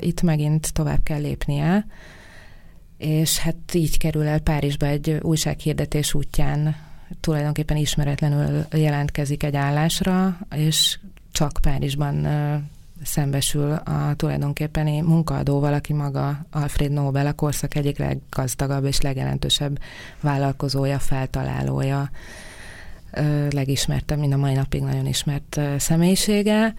itt 0.00 0.22
megint 0.22 0.72
tovább 0.72 1.02
kell 1.02 1.20
lépnie 1.20 1.86
és 2.98 3.38
hát 3.38 3.74
így 3.74 3.98
kerül 3.98 4.26
el 4.26 4.38
Párizsba 4.38 4.86
egy 4.86 5.18
újsághirdetés 5.22 6.14
útján, 6.14 6.76
tulajdonképpen 7.20 7.76
ismeretlenül 7.76 8.66
jelentkezik 8.72 9.42
egy 9.42 9.56
állásra, 9.56 10.38
és 10.56 10.98
csak 11.32 11.58
Párizsban 11.62 12.28
szembesül 13.02 13.72
a 13.72 14.14
tulajdonképpeni 14.16 15.00
munkaadóval, 15.00 15.74
aki 15.74 15.92
maga 15.92 16.46
Alfred 16.50 16.90
Nobel, 16.90 17.26
a 17.26 17.32
korszak 17.32 17.74
egyik 17.74 17.98
leggazdagabb 17.98 18.84
és 18.84 19.00
legjelentősebb 19.00 19.78
vállalkozója, 20.20 20.98
feltalálója, 20.98 22.10
legismertebb, 23.50 24.18
mind 24.18 24.32
a 24.32 24.36
mai 24.36 24.54
napig 24.54 24.82
nagyon 24.82 25.06
ismert 25.06 25.60
személyisége. 25.78 26.74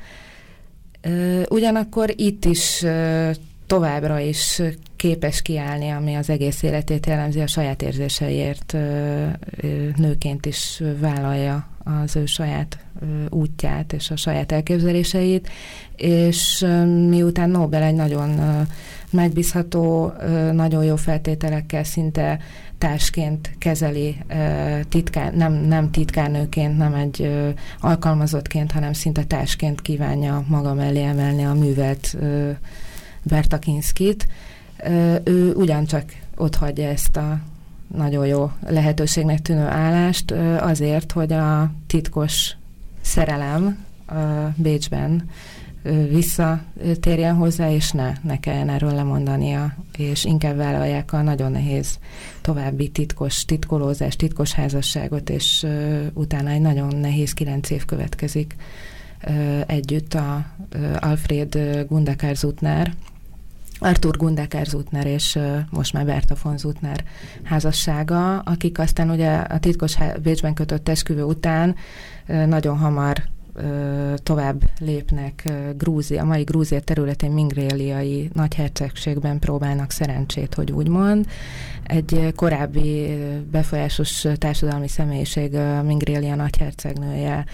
Ugyanakkor 1.49 2.13
itt 2.15 2.45
is 2.45 2.85
továbbra 3.67 4.19
is 4.19 4.61
képes 4.97 5.41
kiállni, 5.41 5.89
ami 5.89 6.15
az 6.15 6.29
egész 6.29 6.63
életét 6.63 7.05
jellemzi, 7.05 7.39
a 7.39 7.47
saját 7.47 7.81
érzéseiért 7.81 8.77
nőként 9.95 10.45
is 10.45 10.81
vállalja 10.99 11.67
az 11.83 12.15
ő 12.15 12.25
saját 12.25 12.77
útját 13.29 13.93
és 13.93 14.11
a 14.11 14.15
saját 14.15 14.51
elképzeléseit, 14.51 15.49
és 15.95 16.65
miután 17.09 17.49
Nobel 17.49 17.83
egy 17.83 17.95
nagyon 17.95 18.39
megbízható, 19.11 20.13
nagyon 20.51 20.83
jó 20.83 20.95
feltételekkel 20.95 21.83
szinte 21.83 22.39
társként 22.77 23.55
kezeli, 23.57 24.17
titkár, 24.89 25.33
nem, 25.33 25.53
nem 25.53 25.91
titkárnőként, 25.91 26.77
nem 26.77 26.93
egy 26.93 27.29
alkalmazottként, 27.79 28.71
hanem 28.71 28.93
szinte 28.93 29.23
társként 29.23 29.81
kívánja 29.81 30.45
maga 30.47 30.73
mellé 30.73 31.03
emelni 31.03 31.45
a 31.45 31.53
művelt 31.53 32.17
Bertakinskit, 33.23 34.27
ő 35.23 35.53
ugyancsak 35.53 36.03
ott 36.35 36.55
hagyja 36.55 36.87
ezt 36.87 37.17
a 37.17 37.39
nagyon 37.95 38.25
jó 38.25 38.51
lehetőségnek 38.67 39.41
tűnő 39.41 39.65
állást 39.65 40.31
azért, 40.59 41.11
hogy 41.11 41.33
a 41.33 41.71
titkos 41.87 42.55
szerelem 43.01 43.85
Bécsben 44.55 45.29
visszatérjen 46.09 47.35
hozzá, 47.35 47.71
és 47.71 47.91
ne, 47.91 48.13
ne 48.21 48.39
kelljen 48.39 48.69
erről 48.69 48.93
lemondania, 48.93 49.75
és 49.97 50.25
inkább 50.25 50.55
vállalják 50.55 51.13
a 51.13 51.21
nagyon 51.21 51.51
nehéz 51.51 51.99
további 52.41 52.89
titkos 52.89 53.45
titkolózás, 53.45 54.15
titkos 54.15 54.53
házasságot, 54.53 55.29
és 55.29 55.65
utána 56.13 56.49
egy 56.49 56.61
nagyon 56.61 56.95
nehéz 56.95 57.33
kilenc 57.33 57.69
év 57.69 57.85
következik 57.85 58.55
együtt 59.65 60.13
a 60.13 60.45
Alfred 60.99 61.57
Gundakár 61.89 62.35
Zutner, 62.35 62.93
Artur 63.79 64.17
Gundeker 64.17 64.65
Zutner 64.65 65.05
és 65.05 65.39
most 65.69 65.93
már 65.93 66.05
Berta 66.05 66.35
von 66.43 66.57
Zutner 66.57 67.03
házassága, 67.43 68.39
akik 68.39 68.79
aztán 68.79 69.09
ugye 69.09 69.35
a 69.35 69.59
titkos 69.59 69.97
Bécsben 70.21 70.53
kötött 70.53 70.89
esküvő 70.89 71.23
után 71.23 71.75
nagyon 72.25 72.77
hamar 72.77 73.23
tovább 74.23 74.63
lépnek 74.79 75.51
Grúzia, 75.77 76.21
a 76.21 76.25
mai 76.25 76.43
Grúzia 76.43 76.79
területén 76.79 77.31
mingréliai 77.31 78.29
nagyhercegségben 78.33 79.39
próbálnak 79.39 79.91
szerencsét, 79.91 80.53
hogy 80.53 80.71
úgy 80.71 80.87
mond. 80.87 81.25
Egy 81.83 82.33
korábbi 82.35 83.17
befolyásos 83.51 84.25
társadalmi 84.37 84.87
személyiség, 84.87 85.57
Mingrélia 85.83 86.35
nagyhercegnője 86.35 87.45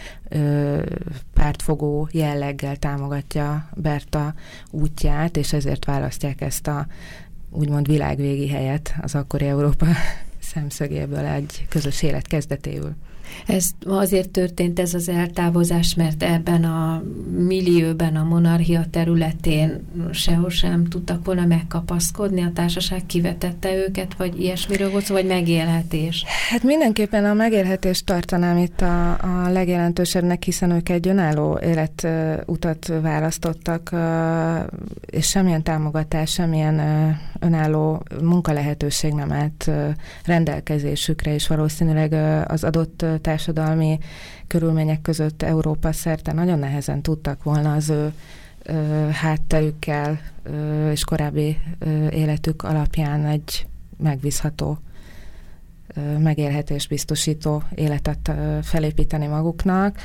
pártfogó 1.34 2.08
jelleggel 2.12 2.76
támogatja 2.76 3.70
Berta 3.74 4.34
útját, 4.70 5.38
és 5.38 5.54
ezért 5.54 5.86
választják 5.86 6.42
ezt 6.42 6.68
a 6.68 6.88
úgymond 7.50 7.88
világvégi 7.88 8.50
helyet 8.50 8.96
az 9.02 9.16
akkori 9.16 9.46
Európa 9.46 9.86
szemszögéből 10.54 11.26
egy 11.26 11.66
közös 11.70 12.02
élet 12.02 12.28
kezdetéül. 12.28 12.96
Ez 13.48 13.70
azért 13.86 14.30
történt 14.30 14.80
ez 14.80 14.94
az 14.94 15.10
eltávozás, 15.10 15.96
mert 15.96 16.24
ebben 16.24 16.64
a 16.64 17.04
millióben, 17.38 18.16
a 18.16 18.24
monarchia 18.24 18.86
területén 18.92 19.86
sehol 20.12 20.50
sem 20.50 20.86
tudtak 20.88 21.26
volna 21.26 21.46
megkapaszkodni, 21.46 22.42
a 22.42 22.52
társaság 22.54 23.06
kivetette 23.06 23.76
őket, 23.76 24.14
vagy 24.18 24.42
ilyesmiről 24.42 24.92
volt 24.92 25.08
vagy 25.08 25.26
megélhetés? 25.26 26.24
Hát 26.50 26.64
mindenképpen 26.64 27.26
a 27.26 27.34
megélhetést 27.34 28.06
tartanám 28.06 28.58
itt 28.58 28.82
a, 28.82 29.12
a 29.12 29.50
legjelentősebbnek, 29.50 30.44
hiszen 30.44 30.72
ők 30.72 30.90
egy 30.90 31.08
önálló 31.08 31.60
életutat 31.64 32.94
választottak, 33.02 33.96
és 35.06 35.28
semmilyen 35.28 35.64
támogatás, 35.64 36.32
semmilyen 36.32 36.82
önálló 37.40 38.04
munkalehetőség 38.22 39.14
nem 39.14 39.32
állt 39.32 39.70
rendelkezésükre, 40.26 41.34
és 41.34 41.48
valószínűleg 41.48 42.14
az 42.48 42.64
adott 42.64 43.06
társadalmi 43.22 44.00
körülmények 44.48 45.02
között 45.02 45.42
Európa 45.44 45.92
szerte 45.92 46.34
nagyon 46.34 46.60
nehezen 46.60 47.02
tudtak 47.02 47.44
volna 47.44 47.74
az 47.74 47.90
ő 47.90 48.14
hátterükkel 49.12 50.20
és 50.92 51.04
korábbi 51.04 51.58
életük 52.10 52.64
alapján 52.64 53.26
egy 53.26 53.68
megbízható 53.98 54.78
megélhetés 56.20 56.88
biztosító 56.88 57.64
életet 57.76 58.32
felépíteni 58.62 59.28
maguknak. 59.28 59.98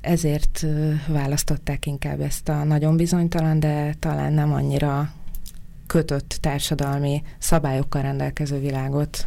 Ezért 0.00 0.66
választották 1.06 1.86
inkább 1.86 2.20
ezt 2.20 2.48
a 2.48 2.64
nagyon 2.64 2.96
bizonytalan, 2.96 3.60
de 3.60 3.94
talán 3.98 4.32
nem 4.32 4.52
annyira 4.52 5.12
kötött 5.86 6.38
társadalmi 6.40 7.22
szabályokkal 7.38 8.02
rendelkező 8.02 8.58
világot. 8.60 9.26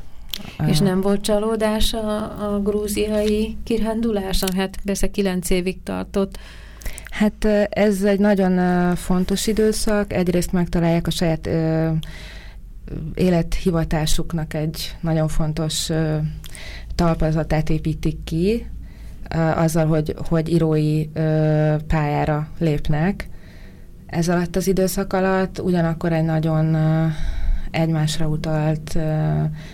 És 0.67 0.79
nem 0.79 1.01
volt 1.01 1.21
csalódás 1.21 1.93
a, 1.93 2.53
a 2.53 2.59
grúziai 2.61 3.57
kiránduláson? 3.63 4.53
Hát 4.53 4.77
persze 4.85 5.11
kilenc 5.11 5.49
évig 5.49 5.83
tartott. 5.83 6.37
Hát 7.09 7.45
ez 7.69 8.03
egy 8.03 8.19
nagyon 8.19 8.95
fontos 8.95 9.47
időszak. 9.47 10.13
Egyrészt 10.13 10.51
megtalálják 10.51 11.07
a 11.07 11.11
saját 11.11 11.47
ö, 11.47 11.89
élethivatásuknak 13.15 14.53
egy 14.53 14.95
nagyon 15.01 15.27
fontos 15.27 15.89
ö, 15.89 16.17
talpazatát 16.95 17.69
építik 17.69 18.23
ki, 18.23 18.65
ö, 19.35 19.37
azzal, 19.37 19.85
hogy, 19.85 20.15
hogy 20.27 20.49
írói 20.49 21.05
ö, 21.13 21.75
pályára 21.87 22.47
lépnek. 22.59 23.27
Ez 24.05 24.29
alatt 24.29 24.55
az 24.55 24.67
időszak 24.67 25.13
alatt 25.13 25.61
ugyanakkor 25.61 26.13
egy 26.13 26.25
nagyon 26.25 26.75
egymásra 27.71 28.27
utalt, 28.27 28.97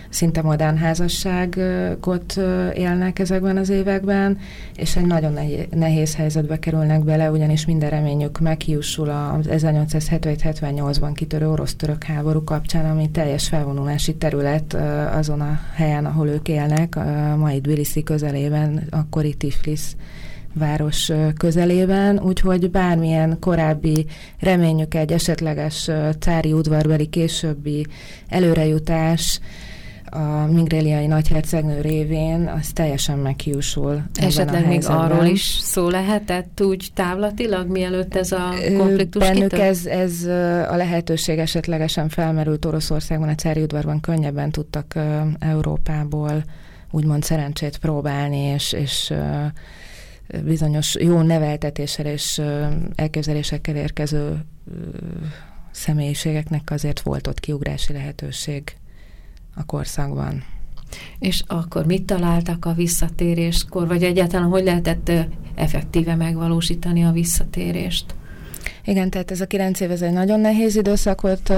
szinte 0.08 0.42
modern 0.42 0.76
házasságot 0.76 2.36
élnek 2.74 3.18
ezekben 3.18 3.56
az 3.56 3.68
években, 3.68 4.38
és 4.76 4.96
egy 4.96 5.06
nagyon 5.06 5.38
nehéz 5.70 6.16
helyzetbe 6.16 6.58
kerülnek 6.58 7.04
bele, 7.04 7.30
ugyanis 7.30 7.66
minden 7.66 7.90
reményük 7.90 8.40
meghiúsul 8.40 9.08
az 9.10 9.46
1877-78-ban 9.48 11.10
kitörő 11.14 11.50
orosz-török 11.50 12.04
háború 12.04 12.44
kapcsán, 12.44 12.90
ami 12.90 13.10
teljes 13.10 13.48
felvonulási 13.48 14.14
terület 14.14 14.74
azon 15.12 15.40
a 15.40 15.60
helyen, 15.74 16.04
ahol 16.04 16.28
ők 16.28 16.48
élnek, 16.48 16.96
a 16.96 17.36
mai 17.36 17.60
Tbilisi 17.60 18.02
közelében, 18.02 18.86
akkori 18.90 19.34
Tiflis 19.34 19.96
város 20.54 21.10
közelében, 21.36 22.20
úgyhogy 22.20 22.70
bármilyen 22.70 23.36
korábbi 23.40 24.06
reményük 24.40 24.94
egy 24.94 25.12
esetleges 25.12 25.90
cári 26.18 26.52
udvarbeli 26.52 27.06
későbbi 27.06 27.86
előrejutás 28.28 29.40
a 30.14 30.46
mingréliai 30.46 31.06
nagyhercegnő 31.06 31.80
révén, 31.80 32.52
az 32.58 32.68
teljesen 32.72 33.18
meghiúsul. 33.18 34.02
Esetleg 34.14 34.66
még 34.66 34.82
arról 34.86 35.24
is 35.24 35.42
szó 35.62 35.88
lehetett 35.88 36.62
úgy 36.62 36.88
távlatilag, 36.94 37.70
mielőtt 37.70 38.16
ez 38.16 38.32
a 38.32 38.54
konfliktus 38.76 39.22
Bennük 39.22 39.52
ez, 39.52 39.86
ez 39.86 40.24
a 40.70 40.76
lehetőség 40.76 41.38
esetlegesen 41.38 42.08
felmerült 42.08 42.64
Oroszországban, 42.64 43.28
a 43.28 43.34
cári 43.34 43.62
udvarban 43.62 44.00
könnyebben 44.00 44.50
tudtak 44.50 44.94
Európából 45.38 46.44
úgymond 46.90 47.22
szerencsét 47.22 47.78
próbálni, 47.78 48.38
és, 48.38 48.72
és 48.72 49.12
bizonyos 50.44 50.94
jó 51.00 51.20
neveltetéssel 51.20 52.06
és 52.06 52.40
elképzelésekkel 52.94 53.76
érkező 53.76 54.44
személyiségeknek 55.70 56.70
azért 56.70 57.00
volt 57.00 57.26
ott 57.26 57.40
kiugrási 57.40 57.92
lehetőség 57.92 58.76
a 59.54 59.64
korszakban. 59.64 60.44
És 61.18 61.42
akkor 61.46 61.86
mit 61.86 62.02
találtak 62.04 62.64
a 62.64 62.72
visszatéréskor, 62.72 63.86
vagy 63.86 64.02
egyáltalán 64.02 64.48
hogy 64.48 64.64
lehetett 64.64 65.12
effektíve 65.54 66.14
megvalósítani 66.14 67.04
a 67.04 67.10
visszatérést? 67.10 68.14
Igen, 68.84 69.10
tehát 69.10 69.30
ez 69.30 69.40
a 69.40 69.46
kilenc 69.46 69.80
év 69.80 69.90
ez 69.90 70.02
egy 70.02 70.12
nagyon 70.12 70.40
nehéz 70.40 70.76
időszak 70.76 71.20
volt, 71.20 71.48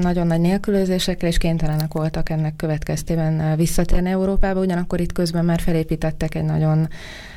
nagyon 0.00 0.26
nagy 0.26 0.40
nélkülözésekkel, 0.40 1.28
és 1.28 1.38
kénytelenek 1.38 1.92
voltak 1.92 2.30
ennek 2.30 2.56
következtében 2.56 3.56
visszatérni 3.56 4.10
Európába, 4.10 4.60
ugyanakkor 4.60 5.00
itt 5.00 5.12
közben 5.12 5.44
már 5.44 5.60
felépítettek 5.60 6.34
egy 6.34 6.44
nagyon 6.44 6.88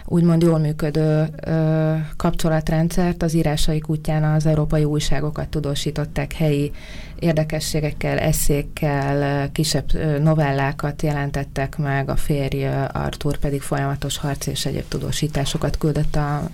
úgymond 0.06 0.42
jól 0.42 0.60
működő 0.60 1.28
ö, 1.46 1.96
kapcsolatrendszert. 2.18 3.24
Az 3.24 3.34
írásaik 3.34 3.90
útján 3.90 4.24
az 4.24 4.46
európai 4.46 4.84
újságokat 4.84 5.48
tudósították 5.48 6.34
helyi 6.34 6.72
érdekességekkel, 7.20 8.18
eszékkel, 8.18 9.50
kisebb 9.52 9.94
novellákat 10.22 11.02
jelentettek 11.02 11.78
meg, 11.78 12.10
a 12.10 12.16
férj 12.16 12.66
Artur 12.92 13.38
pedig 13.38 13.62
folyamatos 13.62 14.18
harc 14.18 14.48
és 14.48 14.66
egyéb 14.66 14.88
tudósításokat 14.88 15.78
küldött 15.78 16.16
a, 16.16 16.50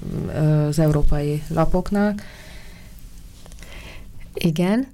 az 0.68 0.79
európai 0.79 1.44
lapoknak. 1.48 2.22
Igen. 4.34 4.88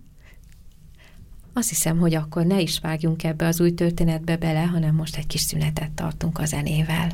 Azt 1.53 1.69
hiszem, 1.69 1.97
hogy 1.97 2.15
akkor 2.15 2.45
ne 2.45 2.59
is 2.59 2.79
vágjunk 2.79 3.23
ebbe 3.23 3.47
az 3.47 3.59
új 3.59 3.73
történetbe 3.73 4.37
bele, 4.37 4.61
hanem 4.61 4.95
most 4.95 5.17
egy 5.17 5.27
kis 5.27 5.41
szünetet 5.41 5.91
tartunk 5.91 6.39
a 6.39 6.45
zenével. 6.45 7.11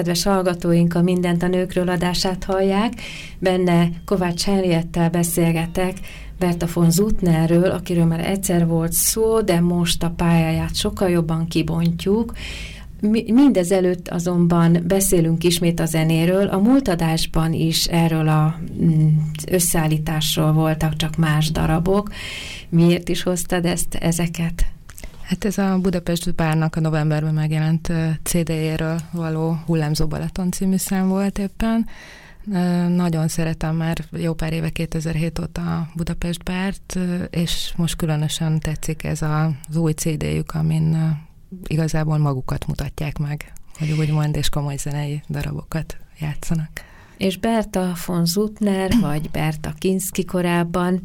Kedves 0.00 0.22
hallgatóink 0.22 0.94
a 0.94 1.02
Mindent 1.02 1.42
a 1.42 1.46
nőkről 1.46 1.88
adását 1.88 2.44
hallják. 2.44 2.92
Benne 3.38 3.88
Kovács 4.04 4.42
Henriettel 4.42 5.10
beszélgetek, 5.10 5.96
Berta 6.38 6.66
von 6.74 6.90
Zutnerről, 6.90 7.70
akiről 7.70 8.04
már 8.04 8.26
egyszer 8.26 8.66
volt 8.66 8.92
szó, 8.92 9.40
de 9.40 9.60
most 9.60 10.02
a 10.02 10.10
pályáját 10.10 10.76
sokkal 10.76 11.08
jobban 11.10 11.46
kibontjuk. 11.46 12.32
Mindezelőtt 13.26 14.08
azonban 14.08 14.84
beszélünk 14.86 15.44
ismét 15.44 15.80
a 15.80 15.86
zenéről. 15.86 16.46
A 16.46 16.58
múlt 16.58 16.88
adásban 16.88 17.52
is 17.52 17.84
erről 17.84 18.28
az 18.28 18.52
mm, 18.84 19.08
összeállításról 19.50 20.52
voltak 20.52 20.96
csak 20.96 21.16
más 21.16 21.50
darabok. 21.50 22.10
Miért 22.68 23.08
is 23.08 23.22
hoztad 23.22 23.64
ezt, 23.64 23.94
ezeket? 23.94 24.64
Hát 25.30 25.44
ez 25.44 25.58
a 25.58 25.78
Budapest 25.78 26.34
Bárnak 26.34 26.76
a 26.76 26.80
novemberben 26.80 27.34
megjelent 27.34 27.92
CD-jéről 28.22 29.00
való 29.12 29.58
Hullámzó 29.66 30.06
Balaton 30.06 30.50
című 30.50 30.76
szám 30.76 31.08
volt 31.08 31.38
éppen. 31.38 31.86
Nagyon 32.88 33.28
szeretem 33.28 33.76
már 33.76 34.04
jó 34.10 34.34
pár 34.34 34.52
éve 34.52 34.68
2007 34.68 35.38
óta 35.38 35.76
a 35.76 35.88
Budapest 35.94 36.44
Bárt, 36.44 36.98
és 37.30 37.72
most 37.76 37.96
különösen 37.96 38.58
tetszik 38.60 39.04
ez 39.04 39.22
az 39.22 39.76
új 39.76 39.92
CD-jük, 39.92 40.50
amin 40.54 41.16
igazából 41.66 42.18
magukat 42.18 42.66
mutatják 42.66 43.18
meg, 43.18 43.52
hogy 43.78 43.90
úgymond, 43.90 44.36
és 44.36 44.48
komoly 44.48 44.76
zenei 44.76 45.22
darabokat 45.28 45.96
játszanak. 46.20 46.70
És 47.16 47.38
Berta 47.38 47.92
von 48.06 48.26
Zutner, 48.26 48.90
vagy 49.00 49.30
Berta 49.30 49.72
Kinski 49.78 50.24
korábban 50.24 51.02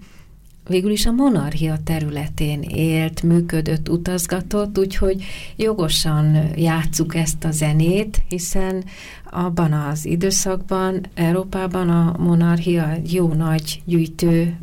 végül 0.67 0.91
is 0.91 1.05
a 1.05 1.11
monarchia 1.11 1.77
területén 1.83 2.61
élt, 2.61 3.23
működött, 3.23 3.89
utazgatott, 3.89 4.77
úgyhogy 4.77 5.23
jogosan 5.55 6.49
játsszuk 6.55 7.15
ezt 7.15 7.43
a 7.43 7.51
zenét, 7.51 8.21
hiszen 8.27 8.83
abban 9.29 9.73
az 9.73 10.05
időszakban 10.05 11.05
Európában 11.13 11.89
a 11.89 12.15
monarchia 12.19 12.97
jó 13.07 13.33
nagy 13.33 13.81
gyűjtő, 13.85 14.55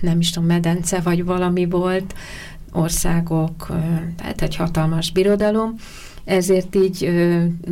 nem 0.00 0.20
is 0.20 0.30
tudom, 0.30 0.48
medence 0.48 1.00
vagy 1.00 1.24
valami 1.24 1.66
volt, 1.66 2.14
országok, 2.72 3.66
tehát 4.16 4.42
egy 4.42 4.56
hatalmas 4.56 5.12
birodalom, 5.12 5.74
ezért 6.24 6.76
így 6.76 7.02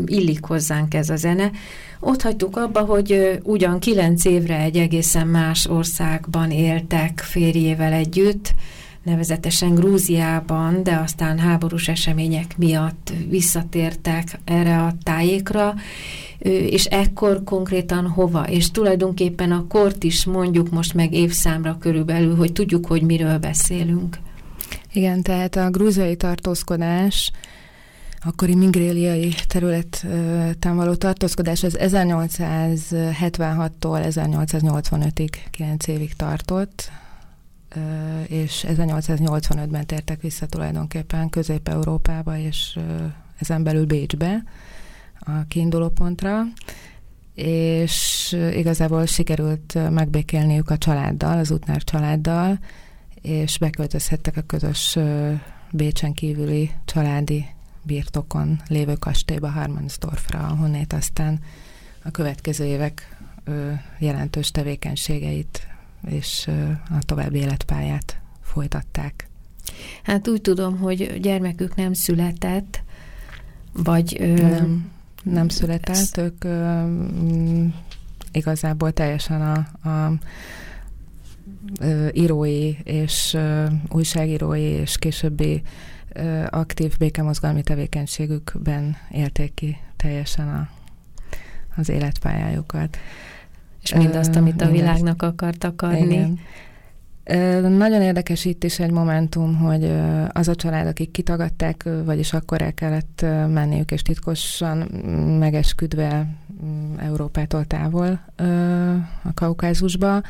illik 0.06 0.44
hozzánk 0.44 0.94
ez 0.94 1.10
a 1.10 1.16
zene. 1.16 1.50
Ott 2.00 2.22
hagytuk 2.22 2.56
abba, 2.56 2.80
hogy 2.80 3.40
ugyan 3.42 3.78
kilenc 3.78 4.24
évre 4.24 4.58
egy 4.58 4.76
egészen 4.76 5.26
más 5.26 5.66
országban 5.66 6.50
éltek 6.50 7.20
férjével 7.20 7.92
együtt, 7.92 8.54
nevezetesen 9.02 9.74
Grúziában, 9.74 10.82
de 10.82 10.94
aztán 10.96 11.38
háborús 11.38 11.88
események 11.88 12.56
miatt 12.56 13.12
visszatértek 13.28 14.38
erre 14.44 14.78
a 14.82 14.94
tájékra, 15.02 15.74
és 16.70 16.84
ekkor 16.84 17.44
konkrétan 17.44 18.06
hova, 18.06 18.48
és 18.48 18.70
tulajdonképpen 18.70 19.52
a 19.52 19.66
kort 19.68 20.04
is 20.04 20.24
mondjuk 20.24 20.70
most 20.70 20.94
meg 20.94 21.14
évszámra 21.14 21.76
körülbelül, 21.80 22.36
hogy 22.36 22.52
tudjuk, 22.52 22.86
hogy 22.86 23.02
miről 23.02 23.38
beszélünk. 23.38 24.18
Igen, 24.92 25.22
tehát 25.22 25.56
a 25.56 25.70
grúziai 25.70 26.16
tartózkodás 26.16 27.30
akkori 28.20 28.54
mingréliai 28.54 29.34
területen 29.46 30.76
való 30.76 30.94
tartózkodás 30.94 31.62
az 31.62 31.76
1876-tól 31.80 33.70
1885-ig, 33.80 35.30
9 35.50 35.86
évig 35.86 36.14
tartott, 36.14 36.90
és 38.26 38.64
1885-ben 38.68 39.86
tértek 39.86 40.20
vissza 40.20 40.46
tulajdonképpen 40.46 41.28
Közép-Európába, 41.28 42.38
és 42.38 42.78
ezen 43.38 43.62
belül 43.62 43.86
Bécsbe 43.86 44.42
a 45.18 45.30
kiinduló 45.48 45.88
pontra, 45.88 46.42
és 47.34 48.36
igazából 48.52 49.06
sikerült 49.06 49.90
megbékélniük 49.90 50.70
a 50.70 50.78
családdal, 50.78 51.38
az 51.38 51.50
Utnár 51.50 51.84
családdal, 51.84 52.58
és 53.22 53.58
beköltözhettek 53.58 54.36
a 54.36 54.42
közös 54.42 54.98
Bécsen 55.70 56.12
kívüli 56.12 56.70
családi 56.84 57.46
birtokon 57.88 58.60
lévő 58.66 58.94
kastélyba, 58.94 59.48
Harmansdorfra, 59.48 60.38
ahonnét 60.38 60.92
aztán 60.92 61.40
a 62.04 62.10
következő 62.10 62.64
évek 62.64 63.16
jelentős 63.98 64.50
tevékenységeit 64.50 65.66
és 66.06 66.50
a 66.90 66.98
további 66.98 67.38
életpályát 67.38 68.20
folytatták. 68.40 69.28
Hát 70.02 70.28
úgy 70.28 70.40
tudom, 70.40 70.78
hogy 70.78 71.20
gyermekük 71.20 71.74
nem 71.74 71.92
született, 71.92 72.82
vagy... 73.72 74.34
Nem, 74.36 74.90
nem 75.22 75.48
született, 75.48 75.96
ez... 75.96 76.12
ők 76.16 76.44
ö, 76.44 76.84
igazából 78.32 78.92
teljesen 78.92 79.42
a, 79.42 79.88
a 79.88 80.12
írói 82.12 82.76
és 82.84 83.36
újságírói 83.88 84.60
és 84.60 84.98
későbbi 84.98 85.62
aktív 86.50 86.96
békemozgalmi 86.98 87.62
tevékenységükben 87.62 88.96
élték 89.10 89.54
ki 89.54 89.76
teljesen 89.96 90.48
a, 90.48 90.68
az 91.76 91.88
életpályájukat. 91.88 92.98
És 93.82 93.94
mindazt, 93.94 94.36
amit 94.36 94.62
a 94.62 94.70
világnak 94.70 95.22
akartak 95.22 95.82
adni. 95.82 96.14
Igen. 96.14 96.38
Nagyon 97.76 98.02
érdekes 98.02 98.44
itt 98.44 98.64
is 98.64 98.78
egy 98.78 98.90
momentum, 98.90 99.56
hogy 99.56 99.92
az 100.28 100.48
a 100.48 100.54
család, 100.54 100.86
akik 100.86 101.10
kitagadták, 101.10 101.88
vagyis 102.04 102.32
akkor 102.32 102.62
el 102.62 102.74
kellett 102.74 103.20
menniük, 103.48 103.90
és 103.90 104.02
titkosan 104.02 104.76
megesküdve 105.38 106.26
mm, 106.64 106.98
Európától 106.98 107.64
távol 107.64 108.20
a 109.22 109.34
Kaukázusba, 109.34 110.22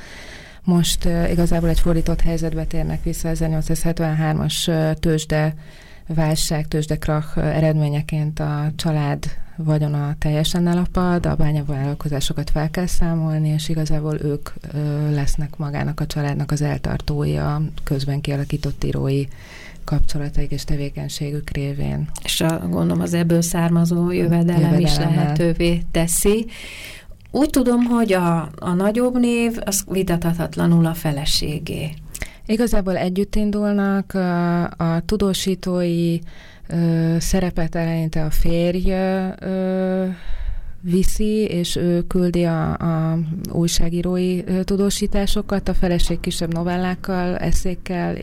most 0.68 1.04
uh, 1.04 1.30
igazából 1.30 1.68
egy 1.68 1.80
fordított 1.80 2.20
helyzetbe 2.20 2.64
térnek 2.64 3.02
vissza 3.02 3.28
1873-as 3.32 4.94
tőzsde 5.00 5.54
válság, 6.06 6.68
tőzsdekrach 6.68 7.38
eredményeként 7.38 8.40
a 8.40 8.70
család 8.76 9.24
vagyona 9.56 10.14
teljesen 10.18 10.66
elapad, 10.66 11.26
a 11.26 11.34
bányavállalkozásokat 11.34 12.50
fel 12.50 12.70
kell 12.70 12.86
számolni, 12.86 13.48
és 13.48 13.68
igazából 13.68 14.18
ők 14.22 14.48
ö, 14.72 15.10
lesznek 15.10 15.56
magának 15.56 16.00
a 16.00 16.06
családnak 16.06 16.50
az 16.50 16.62
eltartói 16.62 17.36
a 17.36 17.62
közben 17.84 18.20
kialakított 18.20 18.84
írói 18.84 19.26
kapcsolataik 19.84 20.50
és 20.50 20.64
tevékenységük 20.64 21.50
révén. 21.50 22.08
És 22.24 22.40
a, 22.40 22.58
gondolom 22.58 23.00
az 23.00 23.14
ebből 23.14 23.42
származó 23.42 24.10
jövedelem, 24.10 24.60
jövedelem 24.60 24.80
is 24.80 24.96
lehetővé 24.96 25.82
teszi. 25.90 26.46
Úgy 27.30 27.50
tudom, 27.50 27.84
hogy 27.84 28.12
a, 28.12 28.48
a 28.58 28.72
nagyobb 28.74 29.18
név 29.18 29.58
az 29.64 29.84
vitathatatlanul 29.88 30.86
a 30.86 30.94
feleségé. 30.94 31.94
Igazából 32.46 32.96
együtt 32.96 33.34
indulnak, 33.34 34.14
a, 34.14 34.64
a 34.64 35.00
tudósítói 35.06 36.18
ö, 36.68 37.16
szerepet 37.18 37.74
eleinte 37.74 38.24
a 38.24 38.30
férj 38.30 38.92
ö, 39.40 40.06
viszi, 40.80 41.44
és 41.44 41.76
ő 41.76 42.06
küldi 42.06 42.44
a, 42.44 42.72
a 42.72 43.18
újságírói 43.52 44.42
tudósításokat, 44.64 45.68
a 45.68 45.74
feleség 45.74 46.20
kisebb 46.20 46.52
novellákkal, 46.52 47.36
eszékkel, 47.36 48.16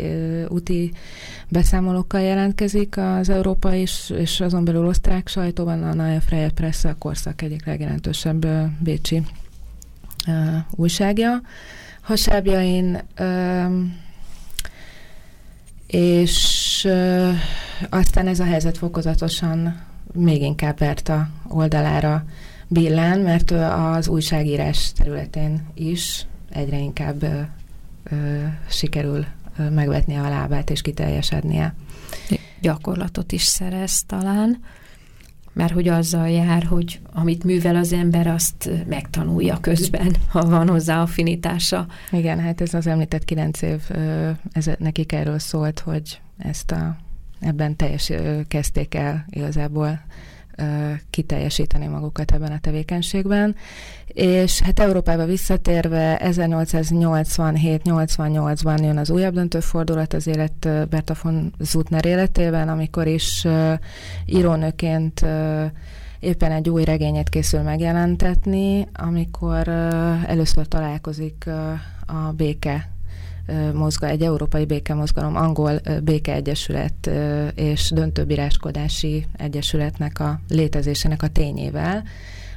úti 0.47 0.91
beszámolókkal 1.49 2.21
jelentkezik 2.21 2.97
az 2.97 3.29
európai 3.29 3.79
és, 3.79 4.13
és 4.17 4.39
azon 4.39 4.65
belül 4.65 4.85
osztrák 4.85 5.27
sajtóban, 5.27 5.83
a 5.83 5.93
Neue 5.93 6.19
Freie 6.19 6.49
Presse, 6.49 6.89
a 6.89 6.95
korszak 6.97 7.41
egyik 7.41 7.65
legjelentősebb 7.65 8.47
bécsi 8.79 9.21
uh, 10.27 10.33
újságja. 10.71 11.41
Hasábjain 12.01 13.01
uh, 13.19 13.73
és 15.87 16.87
uh, 16.89 17.33
aztán 17.89 18.27
ez 18.27 18.39
a 18.39 18.45
helyzet 18.45 18.77
fokozatosan 18.77 19.83
még 20.15 20.41
inkább 20.41 20.79
a 21.09 21.27
oldalára 21.47 22.25
billen, 22.67 23.19
mert 23.19 23.51
az 23.51 24.07
újságírás 24.07 24.91
területén 24.93 25.67
is 25.73 26.25
egyre 26.49 26.77
inkább 26.77 27.23
ö, 27.23 27.39
ö, 28.03 28.43
sikerül 28.69 29.25
ö, 29.57 29.69
megvetnie 29.69 30.21
a 30.21 30.29
lábát 30.29 30.69
és 30.69 30.81
kiteljesednie. 30.81 31.75
Gyakorlatot 32.61 33.31
is 33.31 33.43
szerez 33.43 34.03
talán, 34.03 34.59
mert 35.53 35.73
hogy 35.73 35.87
azzal 35.87 36.29
jár, 36.29 36.63
hogy 36.63 36.99
amit 37.13 37.43
művel 37.43 37.75
az 37.75 37.93
ember, 37.93 38.27
azt 38.27 38.69
megtanulja 38.87 39.59
közben, 39.59 40.15
ha 40.31 40.45
van 40.45 40.69
hozzá 40.69 41.01
affinitása. 41.01 41.87
Igen, 42.11 42.39
hát 42.39 42.61
ez 42.61 42.73
az 42.73 42.87
említett 42.87 43.25
kilenc 43.25 43.61
év, 43.61 43.81
ez 44.51 44.69
nekik 44.77 45.11
erről 45.11 45.39
szólt, 45.39 45.79
hogy 45.79 46.21
ezt 46.37 46.71
a 46.71 46.97
ebben 47.45 47.75
teljes 47.75 48.11
kezdték 48.47 48.95
el 48.95 49.25
igazából 49.29 49.99
kiteljesíteni 51.09 51.87
magukat 51.87 52.31
ebben 52.31 52.51
a 52.51 52.59
tevékenységben. 52.59 53.55
És 54.07 54.59
hát 54.59 54.79
Európába 54.79 55.25
visszatérve 55.25 56.19
1887-88-ban 56.23 58.83
jön 58.83 58.97
az 58.97 59.09
újabb 59.09 59.33
döntőfordulat 59.33 60.13
az 60.13 60.27
élet 60.27 60.67
Berta 60.89 61.15
von 61.21 61.53
Zutner 61.59 62.05
életében, 62.05 62.69
amikor 62.69 63.07
is 63.07 63.47
írónőként 64.25 65.25
éppen 66.19 66.51
egy 66.51 66.69
új 66.69 66.83
regényét 66.83 67.29
készül 67.29 67.61
megjelentetni, 67.61 68.87
amikor 68.93 69.67
először 70.27 70.67
találkozik 70.67 71.45
a 72.05 72.31
béke 72.35 72.89
mozga, 73.73 74.07
egy 74.07 74.21
európai 74.21 74.65
békemozgalom, 74.65 75.35
angol 75.35 75.81
békeegyesület 76.03 77.09
és 77.55 77.91
döntőbíráskodási 77.93 79.25
egyesületnek 79.37 80.19
a 80.19 80.39
létezésének 80.49 81.23
a 81.23 81.27
tényével, 81.27 82.03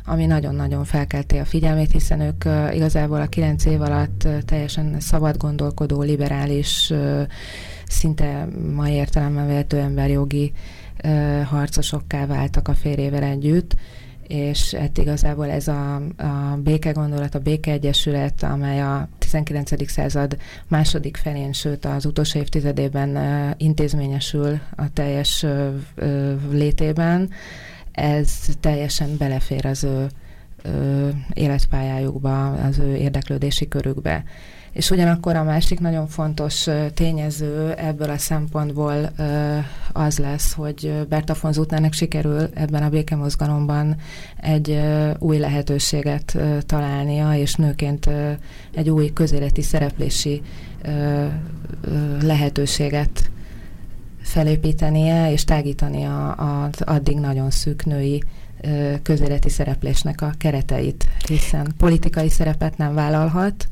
ami 0.04 0.26
nagyon-nagyon 0.26 0.84
felkelti 0.84 1.36
a 1.36 1.44
figyelmét, 1.44 1.92
hiszen 1.92 2.20
ők 2.20 2.44
igazából 2.74 3.20
a 3.20 3.26
kilenc 3.26 3.64
év 3.64 3.80
alatt 3.80 4.28
teljesen 4.44 5.00
szabad 5.00 5.36
gondolkodó, 5.36 6.02
liberális, 6.02 6.92
szinte 7.86 8.48
mai 8.74 8.92
értelemben 8.92 9.46
vehető 9.46 9.78
emberjogi 9.78 10.52
harcosokká 11.44 12.26
váltak 12.26 12.68
a 12.68 12.74
férjével 12.74 13.22
együtt, 13.22 13.76
és 14.28 14.74
hát 14.74 14.98
igazából 14.98 15.50
ez 15.50 15.68
a, 15.68 15.94
a 16.16 16.58
béke 16.62 16.90
gondolat, 16.90 17.34
a 17.34 17.38
békeegyesület, 17.38 18.42
amely 18.42 18.80
a 18.80 19.08
19. 19.18 19.90
század 19.90 20.36
második 20.68 21.16
felén, 21.16 21.52
sőt 21.52 21.84
az 21.84 22.06
utolsó 22.06 22.38
évtizedében 22.38 23.18
intézményesül 23.58 24.60
a 24.76 24.92
teljes 24.92 25.46
létében, 26.50 27.30
ez 27.92 28.32
teljesen 28.60 29.16
belefér 29.16 29.66
az 29.66 29.84
ő 29.84 30.06
életpályájukba, 31.32 32.52
az 32.52 32.78
ő 32.78 32.96
érdeklődési 32.96 33.68
körükbe. 33.68 34.24
És 34.78 34.90
ugyanakkor 34.90 35.36
a 35.36 35.42
másik 35.42 35.80
nagyon 35.80 36.06
fontos 36.06 36.66
tényező 36.94 37.72
ebből 37.72 38.10
a 38.10 38.18
szempontból 38.18 39.12
az 39.92 40.18
lesz, 40.18 40.52
hogy 40.52 41.06
Berta 41.08 41.34
von 41.40 41.90
sikerül 41.90 42.48
ebben 42.54 42.82
a 42.82 42.88
békemozgalomban 42.88 43.96
egy 44.40 44.80
új 45.18 45.38
lehetőséget 45.38 46.38
találnia, 46.66 47.34
és 47.34 47.54
nőként 47.54 48.10
egy 48.74 48.90
új 48.90 49.12
közéleti 49.12 49.62
szereplési 49.62 50.42
lehetőséget 52.22 53.30
felépítenie 54.22 55.32
és 55.32 55.44
tágítania 55.44 56.32
az 56.32 56.80
addig 56.80 57.18
nagyon 57.18 57.50
szűk 57.50 57.84
női 57.84 58.22
közéleti 59.02 59.48
szereplésnek 59.48 60.20
a 60.20 60.32
kereteit, 60.38 61.06
hiszen 61.28 61.74
politikai 61.76 62.28
szerepet 62.28 62.76
nem 62.76 62.94
vállalhat, 62.94 63.68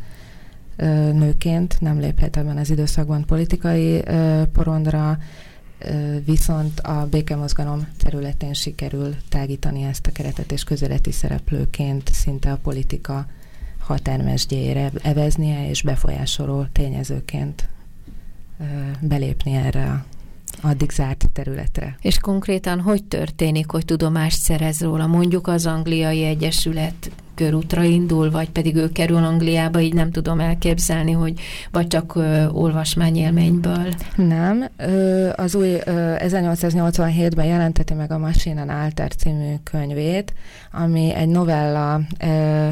nőként 1.13 1.81
nem 1.81 2.01
léphet 2.01 2.37
ebben 2.37 2.57
az 2.57 2.71
időszakban 2.71 3.25
politikai 3.25 4.03
porondra, 4.53 5.19
viszont 6.25 6.81
a 6.81 7.07
békemozgalom 7.11 7.87
területén 7.99 8.53
sikerül 8.53 9.15
tágítani 9.29 9.83
ezt 9.83 10.07
a 10.07 10.13
keretet, 10.13 10.53
és 10.53 10.65
közéleti 10.65 11.13
szereplőként 11.13 12.09
szinte 12.13 12.53
a 12.53 12.59
politika 12.63 13.27
határmesdjére 13.79 14.91
eveznie, 15.03 15.69
és 15.69 15.83
befolyásoló 15.83 16.65
tényezőként 16.73 17.69
belépni 19.01 19.53
erre 19.53 20.05
addig 20.63 20.91
zárt 20.91 21.29
területre. 21.33 21.97
És 22.01 22.19
konkrétan 22.19 22.81
hogy 22.81 23.05
történik, 23.05 23.71
hogy 23.71 23.85
tudomást 23.85 24.39
szerez 24.39 24.81
róla? 24.81 25.07
Mondjuk 25.07 25.47
az 25.47 25.67
Angliai 25.67 26.25
Egyesület 26.25 27.11
körútra 27.35 27.83
indul, 27.83 28.31
vagy 28.31 28.51
pedig 28.51 28.77
ő 28.77 28.89
kerül 28.89 29.25
Angliába, 29.25 29.81
így 29.81 29.95
nem 29.95 30.11
tudom 30.11 30.41
elképzelni, 30.41 31.13
hogy 31.13 31.41
vagy 31.71 31.87
csak 31.87 32.15
ö, 32.15 32.47
olvasmányélményből. 32.49 33.95
Nem. 34.17 34.69
Ö, 34.77 35.31
az 35.37 35.55
új 35.55 35.73
ö, 35.85 36.15
1887-ben 36.19 37.47
jelenteti 37.47 37.95
meg 37.95 38.13
a 38.13 38.19
Machine 38.19 38.61
and 38.61 38.71
Alter 38.71 39.15
című 39.15 39.55
könyvét, 39.65 40.35
ami 40.73 41.15
egy 41.15 41.29
novella 41.29 42.01
ö, 42.25 42.69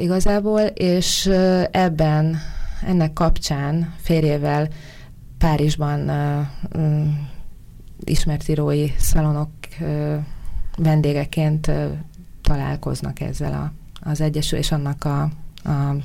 igazából, 0.00 0.60
és 0.60 1.26
ö, 1.26 1.62
ebben 1.70 2.36
ennek 2.86 3.12
kapcsán 3.12 3.94
férjével 4.00 4.68
Párizsban 5.38 6.08
uh, 6.08 7.06
ismert 8.04 8.48
írói 8.48 8.86
szalonok 8.98 9.50
uh, 9.80 10.14
vendégeként 10.76 11.66
uh, 11.66 11.84
találkoznak 12.42 13.20
ezzel 13.20 13.52
a, 13.52 13.72
az 14.10 14.20
Egyesül 14.20 14.58
és 14.58 14.72
annak 14.72 15.04
a, 15.04 15.22
a 15.70 15.96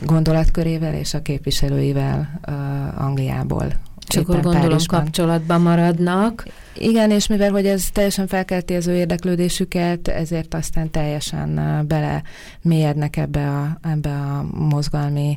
gondolatkörével 0.00 0.94
és 0.94 1.14
a 1.14 1.22
képviselőivel 1.22 2.40
uh, 2.48 3.04
Angliából. 3.04 3.66
És 4.08 4.16
akkor 4.16 4.40
gondolom 4.40 4.68
Párizsban. 4.68 5.00
kapcsolatban 5.00 5.60
maradnak. 5.60 6.46
Igen, 6.74 7.10
és 7.10 7.26
mivel 7.26 7.50
hogy 7.50 7.66
ez 7.66 7.90
teljesen 7.90 8.26
felkelti 8.26 8.74
az 8.74 8.86
ő 8.86 8.94
érdeklődésüket, 8.94 10.08
ezért 10.08 10.54
aztán 10.54 10.90
teljesen 10.90 11.54
bele 11.86 12.22
mélyednek 12.62 13.16
ebbe 13.16 13.50
a, 13.50 13.78
ebbe 13.82 14.10
a 14.10 14.46
mozgalmi 14.52 15.36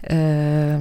ö, 0.00 0.74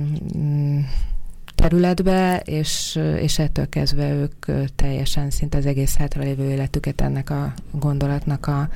területbe, 1.59 2.37
és, 2.45 2.99
és 3.19 3.39
ettől 3.39 3.69
kezdve 3.69 4.11
ők 4.13 4.45
teljesen 4.75 5.29
szinte 5.29 5.57
az 5.57 5.65
egész 5.65 5.95
hátralévő 5.95 6.49
életüket 6.49 7.01
ennek 7.01 7.29
a 7.29 7.53
gondolatnak 7.71 8.47
a, 8.47 8.69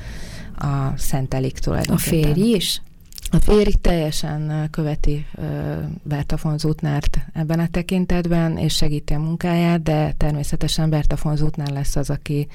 a 0.66 0.92
szentelik 0.96 1.58
tulajdonképpen. 1.58 2.30
A 2.30 2.34
férj 2.34 2.54
is? 2.54 2.82
A 3.30 3.36
férj 3.40 3.70
teljesen 3.80 4.68
követi 4.70 5.26
Berta 6.02 6.36
von 6.42 6.58
Zutnárt 6.58 7.18
ebben 7.32 7.58
a 7.58 7.68
tekintetben, 7.68 8.56
és 8.58 8.74
segíti 8.74 9.12
a 9.12 9.18
munkáját, 9.18 9.82
de 9.82 10.12
természetesen 10.16 10.90
Berta 10.90 11.16
von 11.22 11.36
Zutnár 11.36 11.70
lesz 11.70 11.96
az, 11.96 12.10
aki 12.10 12.46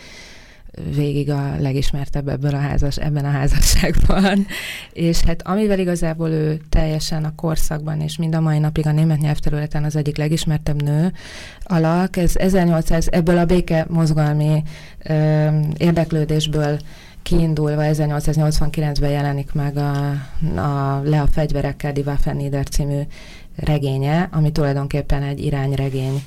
végig 0.95 1.29
a 1.29 1.55
legismertebb 1.59 2.27
ebből 2.27 2.55
a 2.55 2.59
házas, 2.59 2.97
ebben 2.97 3.25
a 3.25 3.29
házasságban. 3.29 4.45
És 4.93 5.21
hát 5.21 5.47
amivel 5.47 5.79
igazából 5.79 6.29
ő 6.29 6.61
teljesen 6.69 7.23
a 7.23 7.35
korszakban, 7.35 8.01
és 8.01 8.17
mind 8.17 8.35
a 8.35 8.39
mai 8.39 8.59
napig 8.59 8.87
a 8.87 8.91
német 8.91 9.19
nyelvterületen 9.19 9.83
az 9.83 9.95
egyik 9.95 10.17
legismertebb 10.17 10.81
nő 10.81 11.13
alak, 11.63 12.17
ez 12.17 12.35
1800, 12.35 13.07
ebből 13.11 13.37
a 13.37 13.45
béke 13.45 13.85
mozgalmi 13.89 14.63
ö, 15.03 15.47
érdeklődésből 15.77 16.79
kiindulva 17.23 17.81
1889-ben 17.85 19.09
jelenik 19.09 19.53
meg 19.53 19.77
a, 19.77 20.09
a 20.55 21.01
Le 21.03 21.21
a 21.21 21.27
fegyverekkel, 21.27 21.91
Die 21.91 22.03
Waffen 22.05 22.65
című 22.71 23.01
regénye, 23.55 24.29
ami 24.31 24.51
tulajdonképpen 24.51 25.23
egy 25.23 25.43
irányregény 25.45 26.23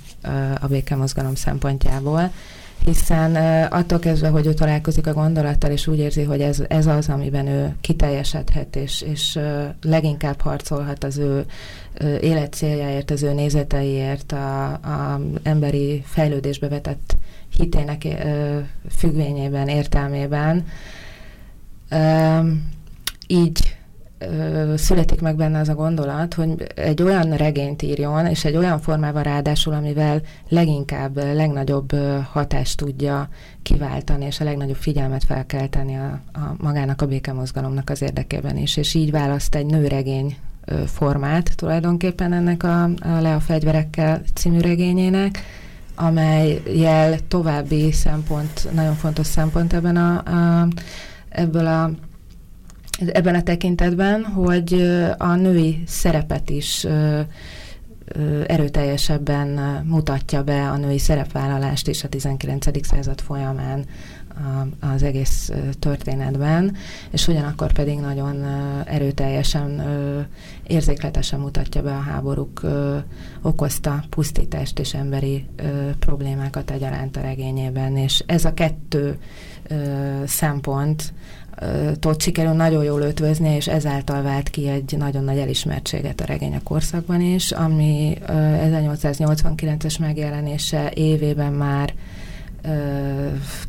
a 0.61 0.67
békemozgalom 0.67 1.35
szempontjából 1.35 2.31
hiszen 2.85 3.37
attól 3.66 3.99
kezdve, 3.99 4.29
hogy 4.29 4.47
ő 4.47 4.55
találkozik 4.55 5.07
a 5.07 5.12
gondolattal, 5.12 5.71
és 5.71 5.87
úgy 5.87 5.99
érzi, 5.99 6.23
hogy 6.23 6.40
ez, 6.40 6.62
ez 6.68 6.87
az, 6.87 7.09
amiben 7.09 7.47
ő 7.47 7.75
kiteljesedhet, 7.81 8.77
és, 8.77 9.03
és 9.03 9.38
leginkább 9.83 10.40
harcolhat 10.40 11.05
az 11.05 11.18
ő 11.18 11.45
élet 12.21 12.53
céljáért, 12.53 13.11
az 13.11 13.23
ő 13.23 13.33
nézeteiért, 13.33 14.33
a, 14.33 14.81
emberi 15.42 16.03
fejlődésbe 16.07 16.68
vetett 16.68 17.16
hitének 17.57 18.07
függvényében, 18.90 19.68
értelmében. 19.68 20.66
Így 23.27 23.77
születik 24.77 25.21
meg 25.21 25.37
benne 25.37 25.59
az 25.59 25.69
a 25.69 25.75
gondolat, 25.75 26.35
hogy 26.35 26.67
egy 26.75 27.03
olyan 27.03 27.37
regényt 27.37 27.83
írjon, 27.83 28.27
és 28.27 28.45
egy 28.45 28.57
olyan 28.57 28.81
formában 28.81 29.23
ráadásul, 29.23 29.73
amivel 29.73 30.21
leginkább, 30.49 31.17
legnagyobb 31.17 31.93
hatást 32.33 32.77
tudja 32.77 33.29
kiváltani, 33.63 34.25
és 34.25 34.41
a 34.41 34.45
legnagyobb 34.45 34.77
figyelmet 34.77 35.25
felkelteni 35.25 35.97
a, 35.97 36.21
a 36.33 36.55
magának 36.59 37.03
a 37.03 37.07
békemozgalomnak 37.07 37.91
az 37.91 38.03
érdekében 38.03 38.57
is. 38.57 38.77
És 38.77 38.95
így 38.95 39.11
választ 39.11 39.55
egy 39.55 39.67
nőregény 39.67 40.37
formát 40.87 41.57
tulajdonképpen 41.57 42.33
ennek 42.33 42.63
a, 42.63 42.83
a 42.83 43.21
Le 43.21 43.35
a 43.35 43.41
fegyverekkel 43.41 44.23
című 44.35 44.61
regényének, 44.61 45.39
amely 45.95 46.63
jel 46.75 47.19
további 47.29 47.93
szempont, 47.93 48.69
nagyon 48.75 48.95
fontos 48.95 49.27
szempont 49.27 49.73
ebben 49.73 49.97
a, 49.97 50.17
a 50.17 50.69
ebből 51.29 51.67
a 51.67 51.91
ebben 53.09 53.35
a 53.35 53.43
tekintetben, 53.43 54.25
hogy 54.25 54.73
a 55.19 55.35
női 55.35 55.83
szerepet 55.87 56.51
is 56.51 56.87
erőteljesebben 58.47 59.49
mutatja 59.87 60.43
be 60.43 60.69
a 60.69 60.77
női 60.77 60.99
szerepvállalást 60.99 61.88
is 61.88 62.05
a 62.05 62.09
19. 62.09 62.87
század 62.87 63.21
folyamán 63.21 63.85
az 64.81 65.03
egész 65.03 65.53
történetben, 65.79 66.77
és 67.11 67.29
ugyanakkor 67.29 67.73
pedig 67.73 67.99
nagyon 67.99 68.45
erőteljesen, 68.87 69.83
érzékletesen 70.67 71.41
mutatja 71.41 71.83
be 71.83 71.95
a 71.95 72.01
háborúk 72.01 72.61
okozta 73.43 74.05
pusztítást 74.09 74.79
és 74.79 74.95
emberi 74.95 75.47
problémákat 75.99 76.71
egyaránt 76.71 77.17
a 77.17 77.21
regényében, 77.21 77.97
és 77.97 78.23
ez 78.27 78.45
a 78.45 78.55
kettő 78.55 79.19
szempont 80.25 81.12
tot 81.99 82.23
sikerül 82.23 82.53
nagyon 82.53 82.85
jól 82.85 83.01
ötvözni, 83.01 83.49
és 83.49 83.69
ezáltal 83.69 84.23
vált 84.23 84.49
ki 84.49 84.69
egy 84.69 84.95
nagyon 84.99 85.25
nagy 85.25 85.38
elismertséget 85.38 86.21
a 86.21 86.25
regény 86.25 86.55
a 86.55 86.62
korszakban 86.62 87.21
is, 87.21 87.53
ami 87.53 88.19
1889-es 88.27 90.01
megjelenése 90.01 90.91
évében 90.95 91.53
már 91.53 91.95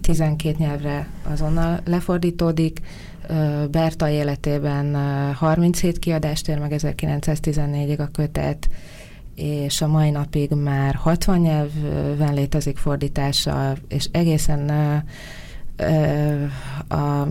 12 0.02 0.56
nyelvre 0.58 1.08
azonnal 1.24 1.80
lefordítódik, 1.86 2.80
Berta 3.72 4.10
életében 4.10 4.96
37 5.34 6.00
kiadást 6.00 6.48
ér 6.48 6.60
meg 6.60 6.74
1914-ig 6.78 8.00
a 8.00 8.08
kötet, 8.12 8.70
és 9.36 9.82
a 9.82 9.88
mai 9.88 10.10
napig 10.10 10.52
már 10.52 10.96
60 10.96 11.40
nyelven 11.40 12.34
létezik 12.34 12.78
fordítása, 12.78 13.76
és 13.88 14.08
egészen 14.12 14.70
a 16.90 17.28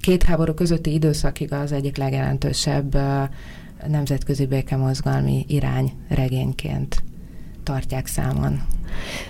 két 0.00 0.22
háború 0.22 0.52
közötti 0.52 0.92
időszakig 0.92 1.52
az 1.52 1.72
egyik 1.72 1.96
legjelentősebb 1.96 2.98
nemzetközi 3.88 4.46
békemozgalmi 4.46 5.44
irány 5.48 5.92
regényként 6.08 7.02
tartják 7.62 8.06
számon. 8.06 8.60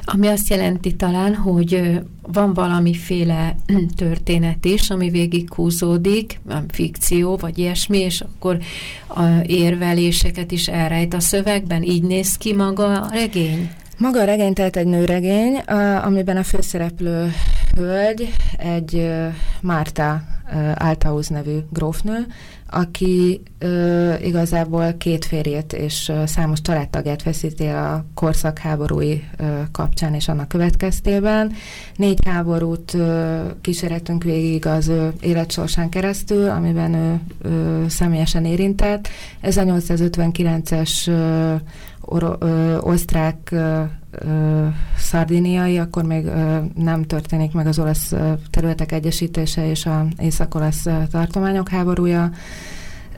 Ami 0.05 0.27
azt 0.27 0.49
jelenti 0.49 0.97
talán, 0.97 1.35
hogy 1.35 2.01
van 2.23 2.55
valamiféle 2.55 3.57
történet 3.97 4.65
is, 4.65 4.91
ami 4.91 5.11
végig 5.11 5.55
húzódik, 5.55 6.41
fikció, 6.69 7.37
vagy 7.37 7.59
ilyesmi, 7.59 7.99
és 7.99 8.21
akkor 8.21 8.59
a 9.09 9.23
érveléseket 9.47 10.51
is 10.51 10.69
elrejt 10.69 11.15
a 11.15 11.21
szövegben. 11.21 11.83
Így 11.83 12.03
néz 12.03 12.37
ki 12.37 12.55
maga 12.55 13.01
a 13.01 13.11
regény? 13.13 13.71
Maga 14.01 14.21
a 14.21 14.25
regény 14.25 14.53
tehát 14.53 14.77
egy 14.77 14.87
nőregény, 14.87 15.57
amiben 16.05 16.37
a 16.37 16.43
főszereplő 16.43 17.33
hölgy 17.77 18.35
egy 18.59 19.11
Márta 19.61 20.23
Althaus 20.77 21.29
nevű 21.29 21.59
grófnő, 21.71 22.27
aki 22.71 23.43
igazából 24.23 24.95
két 24.99 25.25
férjét 25.25 25.73
és 25.73 26.13
számos 26.25 26.61
családtagját 26.61 27.23
veszíti 27.23 27.67
a 27.67 28.05
korszak 28.15 28.59
háborúi 28.59 29.25
kapcsán 29.73 30.15
és 30.15 30.29
annak 30.29 30.49
következtében. 30.49 31.53
Négy 31.97 32.19
háborút 32.27 32.95
ö, 32.95 33.41
kísérhetünk 33.61 34.23
végig 34.23 34.67
az 34.67 34.89
ő 34.89 35.13
életsorsán 35.21 35.89
keresztül, 35.89 36.51
amiben 36.51 37.21
ő 37.45 37.89
személyesen 37.89 38.45
érintett. 38.45 39.09
Ez 39.41 39.57
a 39.57 39.63
859-es 39.63 41.11
ö, 42.19 42.35
ö, 42.39 42.79
osztrák 42.79 43.49
ö, 43.51 43.83
ö, 44.11 44.67
szardiniai, 44.97 45.79
akkor 45.79 46.03
még 46.03 46.25
ö, 46.25 46.59
nem 46.75 47.03
történik 47.03 47.53
meg 47.53 47.67
az 47.67 47.79
olasz 47.79 48.15
területek 48.51 48.93
egyesítése 48.93 49.69
és 49.69 49.87
a 49.87 50.07
észak-olasz 50.19 50.87
tartományok 51.11 51.69
háborúja. 51.69 52.31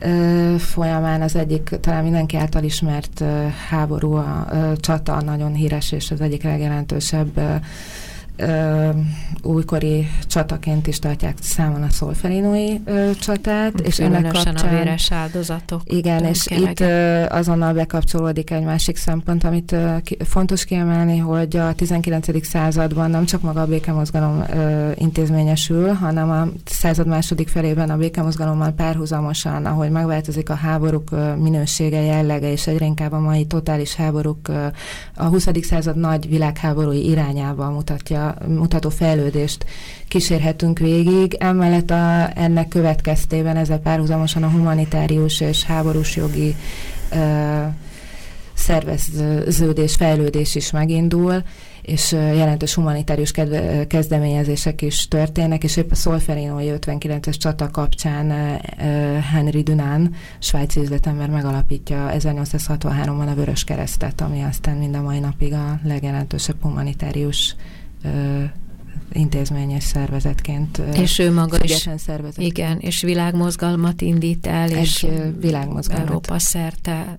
Ö, 0.00 0.54
folyamán 0.58 1.22
az 1.22 1.36
egyik 1.36 1.68
talán 1.80 2.02
mindenki 2.02 2.36
által 2.36 2.62
ismert 2.62 3.20
ö, 3.20 3.46
háború, 3.68 4.12
a 4.12 4.46
ö, 4.52 4.72
csata 4.76 5.22
nagyon 5.22 5.54
híres 5.54 5.92
és 5.92 6.10
az 6.10 6.20
egyik 6.20 6.42
legjelentősebb 6.42 7.36
ö, 7.36 7.54
ö, 8.36 8.88
újkori 9.42 10.08
csataként 10.26 10.86
is 10.86 10.98
tartják 10.98 11.36
számon 11.40 11.82
a 11.82 11.90
szolferinói 11.90 12.76
ö, 12.84 13.10
csatát. 13.20 13.80
És 13.80 13.98
ennek 13.98 14.22
kapcsán, 14.22 14.54
a 14.54 14.68
véres 14.68 15.12
áldozatok. 15.12 15.80
Igen, 15.84 16.24
és 16.24 16.46
itt 16.46 16.80
ö, 16.80 17.24
azonnal 17.28 17.72
bekapcsolódik 17.72 18.50
egy 18.50 18.64
másik 18.64 18.96
szempont, 18.96 19.44
amit 19.44 19.72
ö, 19.72 19.96
ki, 20.02 20.16
fontos 20.24 20.64
kiemelni, 20.64 21.18
hogy 21.18 21.56
a 21.56 21.74
19. 21.74 22.46
században 22.46 23.10
nem 23.10 23.24
csak 23.24 23.42
maga 23.42 23.60
a 23.60 23.66
békemozgalom 23.66 24.44
ö, 24.54 24.90
intézményesül, 24.94 25.92
hanem 25.92 26.30
a 26.30 26.48
század 26.64 27.06
második 27.06 27.48
felében 27.48 27.90
a 27.90 27.96
békemozgalommal 27.96 28.70
párhuzamosan, 28.70 29.66
ahogy 29.66 29.90
megváltozik 29.90 30.50
a 30.50 30.54
háborúk 30.54 31.10
ö, 31.12 31.34
minősége, 31.34 32.00
jellege, 32.00 32.50
és 32.50 32.66
egyre 32.66 32.84
inkább 32.84 33.12
a 33.12 33.20
mai 33.20 33.44
totális 33.44 33.94
háborúk 33.94 34.48
ö, 34.48 34.66
a 35.16 35.24
20. 35.24 35.48
század 35.60 35.96
nagy 35.96 36.28
világháborúi 36.28 37.08
irányába 37.08 37.70
mutatja 37.70 38.21
mutató 38.48 38.88
fejlődést 38.88 39.64
kísérhetünk 40.08 40.78
végig. 40.78 41.34
Emellett 41.34 41.90
a, 41.90 42.30
ennek 42.38 42.68
következtében 42.68 43.56
ezzel 43.56 43.78
párhuzamosan 43.78 44.42
a 44.42 44.48
humanitárius 44.48 45.40
és 45.40 45.64
háborús 45.64 46.16
jogi 46.16 46.56
ö, 47.12 47.62
szerveződés, 48.54 49.94
fejlődés 49.94 50.54
is 50.54 50.70
megindul, 50.70 51.42
és 51.82 52.12
jelentős 52.12 52.74
humanitárius 52.74 53.30
kedve, 53.30 53.86
kezdeményezések 53.86 54.82
is 54.82 55.08
történnek, 55.08 55.64
és 55.64 55.76
épp 55.76 55.90
a 55.90 55.94
Szolferinói 55.94 56.68
59-es 56.70 57.36
csata 57.36 57.70
kapcsán 57.70 58.30
Henry 59.32 59.62
Dunán, 59.62 60.14
svájci 60.38 60.80
üzletember 60.80 61.30
megalapítja 61.30 62.10
1863-ban 62.12 63.30
a 63.30 63.34
Vörös 63.34 63.64
Keresztet, 63.64 64.20
ami 64.20 64.42
aztán 64.42 64.76
mind 64.76 64.94
a 64.94 65.02
mai 65.02 65.18
napig 65.18 65.52
a 65.52 65.80
legjelentősebb 65.84 66.56
humanitárius 66.60 67.56
intézményes 69.12 69.84
szervezetként. 69.84 70.78
És 70.94 71.18
ő 71.18 71.32
maga 71.32 71.56
is. 71.62 71.88
szervezet. 71.96 72.44
Igen, 72.44 72.78
és 72.78 73.02
világmozgalmat 73.02 74.00
indít 74.00 74.46
el, 74.46 74.68
Egy 74.70 74.76
és 74.76 75.06
világmozgalmat. 75.40 76.08
Európa 76.08 76.38
szerte 76.38 77.18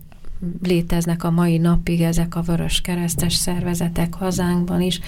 léteznek 0.62 1.24
a 1.24 1.32
mai 1.32 1.58
napig 1.58 2.02
ezek 2.02 2.36
a 2.36 2.42
vörös 2.42 2.82
keresztes 2.82 3.34
szervezetek 3.34 4.14
hazánkban 4.14 4.82
is. 4.82 5.00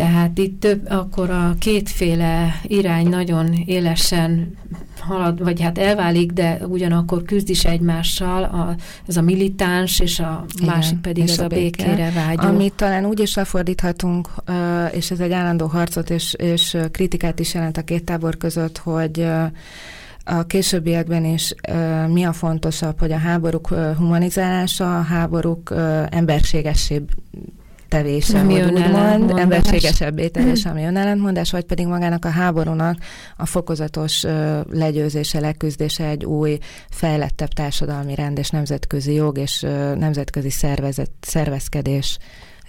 Tehát 0.00 0.38
itt 0.38 0.60
több, 0.60 0.90
akkor 0.90 1.30
a 1.30 1.54
kétféle 1.58 2.60
irány 2.62 3.08
nagyon 3.08 3.52
élesen 3.66 4.56
halad, 4.98 5.42
vagy 5.42 5.60
hát 5.60 5.78
elválik, 5.78 6.32
de 6.32 6.58
ugyanakkor 6.66 7.22
küzd 7.22 7.48
is 7.48 7.64
egymással, 7.64 8.42
a, 8.42 8.74
ez 9.06 9.16
a 9.16 9.20
militáns, 9.22 10.00
és 10.00 10.18
a 10.18 10.44
Igen, 10.58 10.74
másik 10.74 10.98
pedig 10.98 11.22
ez 11.22 11.38
a, 11.38 11.44
a 11.44 11.46
békére 11.46 12.12
vágyó. 12.14 12.48
Amit 12.48 12.72
talán 12.72 13.04
úgy 13.04 13.20
is 13.20 13.34
lefordíthatunk, 13.34 14.28
és 14.92 15.10
ez 15.10 15.20
egy 15.20 15.32
állandó 15.32 15.66
harcot 15.66 16.10
és, 16.10 16.34
és 16.34 16.76
kritikát 16.90 17.38
is 17.38 17.54
jelent 17.54 17.76
a 17.76 17.82
két 17.82 18.04
tábor 18.04 18.36
között, 18.36 18.78
hogy 18.78 19.26
a 20.24 20.42
későbbiekben 20.46 21.24
is 21.24 21.54
mi 22.08 22.24
a 22.24 22.32
fontosabb, 22.32 22.98
hogy 22.98 23.12
a 23.12 23.18
háborúk 23.18 23.68
humanizálása, 23.98 24.98
a 24.98 25.02
háborúk 25.02 25.74
emberségessé 26.10 27.02
tevése, 27.90 28.38
ami 28.40 28.58
hogy 28.58 28.72
úgymond, 28.72 29.30
emberségesebbé 29.30 30.28
tevése, 30.28 30.70
ami 30.70 30.84
önellentmondás, 30.84 31.50
vagy 31.50 31.64
pedig 31.64 31.86
magának 31.86 32.24
a 32.24 32.28
háborúnak 32.28 32.96
a 33.36 33.46
fokozatos 33.46 34.24
legyőzése, 34.70 35.40
leküzdése 35.40 36.04
egy 36.04 36.24
új, 36.24 36.58
fejlettebb 36.90 37.52
társadalmi 37.52 38.14
rend 38.14 38.38
és 38.38 38.50
nemzetközi 38.50 39.12
jog 39.12 39.38
és 39.38 39.60
nemzetközi 39.94 40.50
szervezet, 40.50 41.10
szervezkedés 41.20 42.18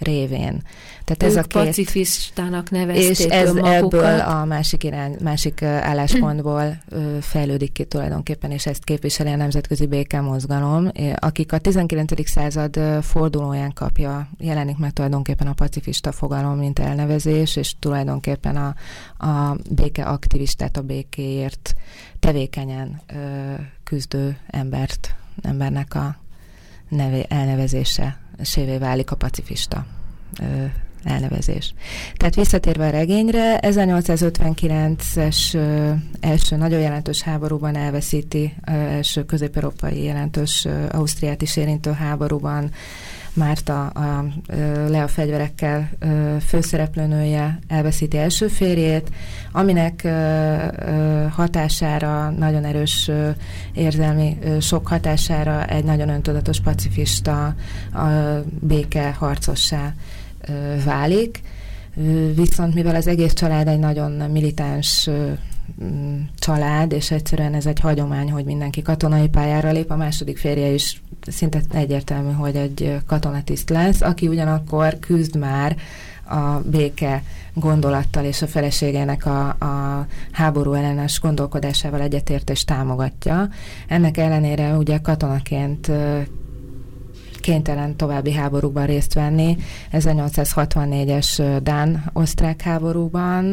révén. 0.02 0.62
Tehát 1.04 1.22
ez 1.22 1.44
a 1.44 1.48
két, 1.48 1.64
pacifistának 1.64 2.70
nevezték 2.70 3.10
És 3.10 3.18
ez 3.18 3.54
ebből 3.54 4.20
a 4.20 4.44
másik, 4.44 4.84
irány, 4.84 5.16
másik 5.22 5.62
álláspontból 5.62 6.76
fejlődik 7.20 7.72
ki 7.72 7.84
tulajdonképpen, 7.84 8.50
és 8.50 8.66
ezt 8.66 8.84
képviseli 8.84 9.30
a 9.30 9.36
Nemzetközi 9.36 9.86
Békemozgalom, 9.86 10.90
akik 11.16 11.52
a 11.52 11.58
19. 11.58 12.28
század 12.28 12.80
fordulóján 13.02 13.72
kapja, 13.72 14.28
jelenik 14.38 14.76
meg 14.76 14.92
tulajdonképpen 14.92 15.46
a 15.46 15.52
pacifista 15.52 16.12
fogalom, 16.12 16.58
mint 16.58 16.78
elnevezés, 16.78 17.56
és 17.56 17.74
tulajdonképpen 17.78 18.56
a, 18.56 18.74
a 19.26 19.56
béke 19.70 20.04
aktivistát, 20.04 20.76
a 20.76 20.82
békéért 20.82 21.74
tevékenyen 22.20 23.00
küzdő 23.84 24.36
embert, 24.46 25.14
embernek 25.42 25.94
a 25.94 26.16
neve, 26.88 27.24
elnevezése 27.28 28.21
sévé 28.42 28.78
válik 28.78 29.10
a 29.10 29.16
pacifista 29.16 29.86
elnevezés. 31.04 31.74
Tehát 32.14 32.34
visszatérve 32.34 32.86
a 32.86 32.90
regényre, 32.90 33.58
1859-es 33.62 35.54
első 36.20 36.56
nagyon 36.56 36.80
jelentős 36.80 37.22
háborúban 37.22 37.76
elveszíti, 37.76 38.54
első 38.64 39.24
közép-európai 39.24 40.02
jelentős 40.02 40.66
Ausztriát 40.90 41.42
is 41.42 41.56
érintő 41.56 41.90
háborúban 41.92 42.70
Márta 43.34 43.86
a, 43.86 44.00
a 44.00 44.24
le 44.88 45.02
a 45.02 45.08
fegyverekkel 45.08 45.90
főszereplőnője 46.46 47.58
elveszíti 47.68 48.18
első 48.18 48.48
férjét, 48.48 49.10
aminek 49.52 50.08
hatására, 51.30 52.30
nagyon 52.30 52.64
erős 52.64 53.10
érzelmi 53.72 54.38
sok 54.60 54.86
hatására 54.86 55.64
egy 55.66 55.84
nagyon 55.84 56.08
öntudatos 56.08 56.60
pacifista 56.60 57.44
a 57.92 58.06
béke 58.60 59.14
harcossá 59.18 59.94
válik. 60.84 61.42
Viszont 62.34 62.74
mivel 62.74 62.94
az 62.94 63.06
egész 63.06 63.32
család 63.32 63.68
egy 63.68 63.78
nagyon 63.78 64.30
militáns 64.30 65.10
család, 66.38 66.92
és 66.92 67.10
egyszerűen 67.10 67.54
ez 67.54 67.66
egy 67.66 67.80
hagyomány, 67.80 68.30
hogy 68.30 68.44
mindenki 68.44 68.82
katonai 68.82 69.28
pályára 69.28 69.70
lép, 69.70 69.90
a 69.90 69.96
második 69.96 70.38
férje 70.38 70.68
is 70.68 71.02
szinte 71.26 71.60
egyértelmű, 71.72 72.32
hogy 72.32 72.56
egy 72.56 72.96
katonatiszt 73.06 73.70
lesz, 73.70 74.00
aki 74.00 74.28
ugyanakkor 74.28 74.98
küzd 74.98 75.36
már 75.36 75.76
a 76.24 76.60
béke 76.70 77.22
gondolattal 77.54 78.24
és 78.24 78.42
a 78.42 78.46
feleségének 78.46 79.26
a, 79.26 79.48
a 79.48 80.06
háború 80.32 80.72
ellenes 80.72 81.20
gondolkodásával 81.20 82.00
egyetért 82.00 82.50
és 82.50 82.64
támogatja. 82.64 83.48
Ennek 83.88 84.16
ellenére 84.16 84.76
ugye 84.76 84.98
katonaként 84.98 85.90
kénytelen 87.42 87.96
további 87.96 88.32
háborúban 88.32 88.86
részt 88.86 89.14
venni. 89.14 89.56
1864-es 89.92 91.58
Dán-osztrák 91.62 92.62
háborúban, 92.62 93.52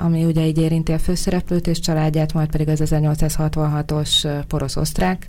ami 0.00 0.24
ugye 0.24 0.46
így 0.46 0.58
érinti 0.58 0.92
a 0.92 0.98
főszereplőt 0.98 1.66
és 1.66 1.80
családját, 1.80 2.32
majd 2.32 2.50
pedig 2.50 2.68
az 2.68 2.82
1866-os 2.84 4.42
porosz-osztrák 4.48 5.26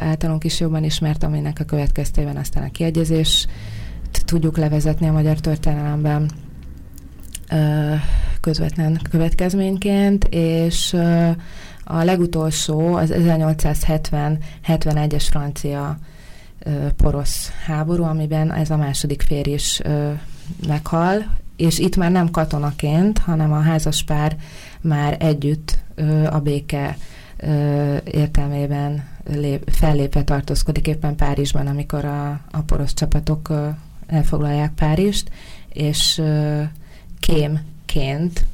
általunk 0.00 0.44
is 0.44 0.60
jobban 0.60 0.84
ismert, 0.84 1.22
aminek 1.22 1.60
a 1.60 1.64
következtében 1.64 2.36
aztán 2.36 2.64
a 2.64 2.70
kiegyezés 2.70 3.46
tudjuk 4.24 4.56
levezetni 4.56 5.08
a 5.08 5.12
magyar 5.12 5.40
történelemben 5.40 6.30
közvetlen 8.40 9.00
következményként, 9.10 10.26
és 10.30 10.96
a 11.84 12.02
legutolsó 12.02 12.94
az 12.94 13.12
1870-71-es 13.14 15.26
francia 15.30 15.98
porosz 16.96 17.50
háború, 17.66 18.02
amiben 18.02 18.52
ez 18.52 18.70
a 18.70 18.76
második 18.76 19.22
férj 19.22 19.52
is 19.52 19.80
meghal, 20.66 21.24
és 21.56 21.78
itt 21.78 21.96
már 21.96 22.10
nem 22.10 22.30
katonaként, 22.30 23.18
hanem 23.18 23.52
a 23.52 23.60
házaspár 23.60 24.36
már 24.80 25.16
együtt 25.18 25.78
a 26.30 26.38
béke 26.38 26.96
értelmében 28.04 29.08
lép, 29.26 29.70
fellépve 29.72 30.24
tartózkodik 30.24 30.86
éppen 30.86 31.16
Párizsban, 31.16 31.66
amikor 31.66 32.04
a, 32.04 32.30
a 32.50 32.60
porosz 32.66 32.94
csapatok 32.94 33.52
elfoglalják 34.06 34.72
Párizst, 34.72 35.30
és 35.72 36.22
kémként, 37.20 38.46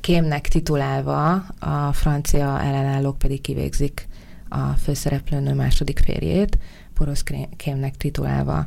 kémnek 0.00 0.48
titulálva 0.48 1.32
a 1.58 1.92
francia 1.92 2.60
ellenállók 2.60 3.18
pedig 3.18 3.40
kivégzik 3.40 4.08
a 4.48 4.58
főszereplőnő 4.58 5.54
második 5.54 5.98
férjét, 6.04 6.58
porosz 6.98 7.22
kémnek 7.56 7.96
titulálva. 7.96 8.66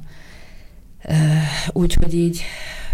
Úgyhogy 1.72 2.14
így 2.14 2.42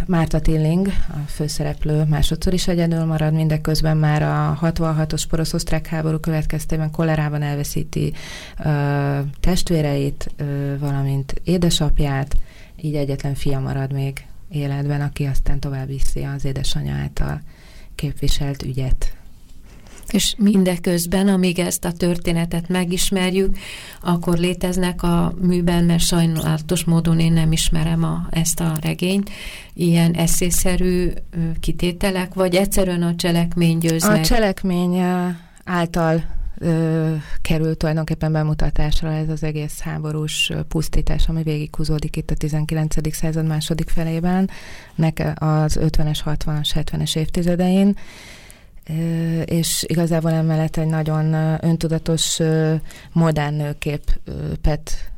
Márta 0.06 0.40
Tilling, 0.40 0.88
a 0.88 1.18
főszereplő 1.28 2.04
másodszor 2.04 2.54
is 2.54 2.68
egyedül 2.68 3.06
marad, 3.06 3.34
mindeközben 3.34 3.98
már 3.98 4.22
a 4.24 4.60
66-os 4.62 5.24
porosz-osztrák 5.30 5.88
háború 5.88 6.20
következtében 6.20 6.92
kolerában 6.92 7.42
elveszíti 7.42 8.14
ö, 8.66 9.20
testvéreit, 9.40 10.32
ö, 10.38 10.78
valamint 10.80 11.42
édesapját, 11.44 12.36
így 12.82 12.96
egyetlen 12.96 13.36
fia 13.36 13.60
marad 13.60 13.94
még 13.94 14.26
életben, 14.50 15.02
aki 15.02 15.26
aztán 15.26 15.60
tovább 15.60 15.88
viszi 15.88 16.24
az 16.24 16.46
édesanyja 16.46 16.94
által 16.94 17.42
képviselt 17.96 18.64
ügyet. 18.64 19.16
És 20.12 20.36
mindeközben, 20.38 21.28
amíg 21.28 21.60
ezt 21.60 21.86
a 21.86 21.91
történetet 21.91 22.70
megismerjük, 22.70 23.58
akkor 24.01 24.38
léteznek 24.38 25.03
a 25.03 25.34
műben, 25.41 25.84
mert 25.84 26.03
sajnálatos 26.03 26.84
módon 26.84 27.20
én 27.20 27.34
nem 27.34 27.51
ismerem 27.51 28.03
a, 28.03 28.28
ezt 28.30 28.60
a 28.60 28.78
regényt, 28.82 29.30
ilyen 29.74 30.14
eszészerű 30.14 31.12
kitételek, 31.60 32.34
vagy 32.34 32.55
egyszerűen 32.55 33.03
a 33.03 33.16
cselekmény 33.16 33.78
győz 33.78 34.03
A 34.03 34.12
meg? 34.12 34.26
cselekmény 34.26 35.01
által 35.64 36.24
ö, 36.58 37.14
kerül 37.41 37.78
tulajdonképpen 37.78 38.32
bemutatásra 38.32 39.12
ez 39.12 39.30
az 39.30 39.43
egész 39.43 39.80
háborús 39.80 40.51
pusztítás, 40.68 41.28
ami 41.28 41.43
végighúzódik 41.43 42.16
itt 42.16 42.32
a 42.32 42.36
19. 42.36 43.16
század 43.16 43.47
második 43.47 43.89
felében, 43.89 44.49
nek 44.95 45.34
az 45.36 45.80
50-es, 45.82 46.20
60-as, 46.26 46.70
70-es 46.74 47.18
évtizedein, 47.18 47.95
és 49.46 49.86
igazából 49.88 50.32
emellett 50.32 50.78
egy 50.78 50.88
nagyon 50.88 51.34
öntudatos, 51.62 52.40
modern 53.12 53.56
nőképet 53.56 55.12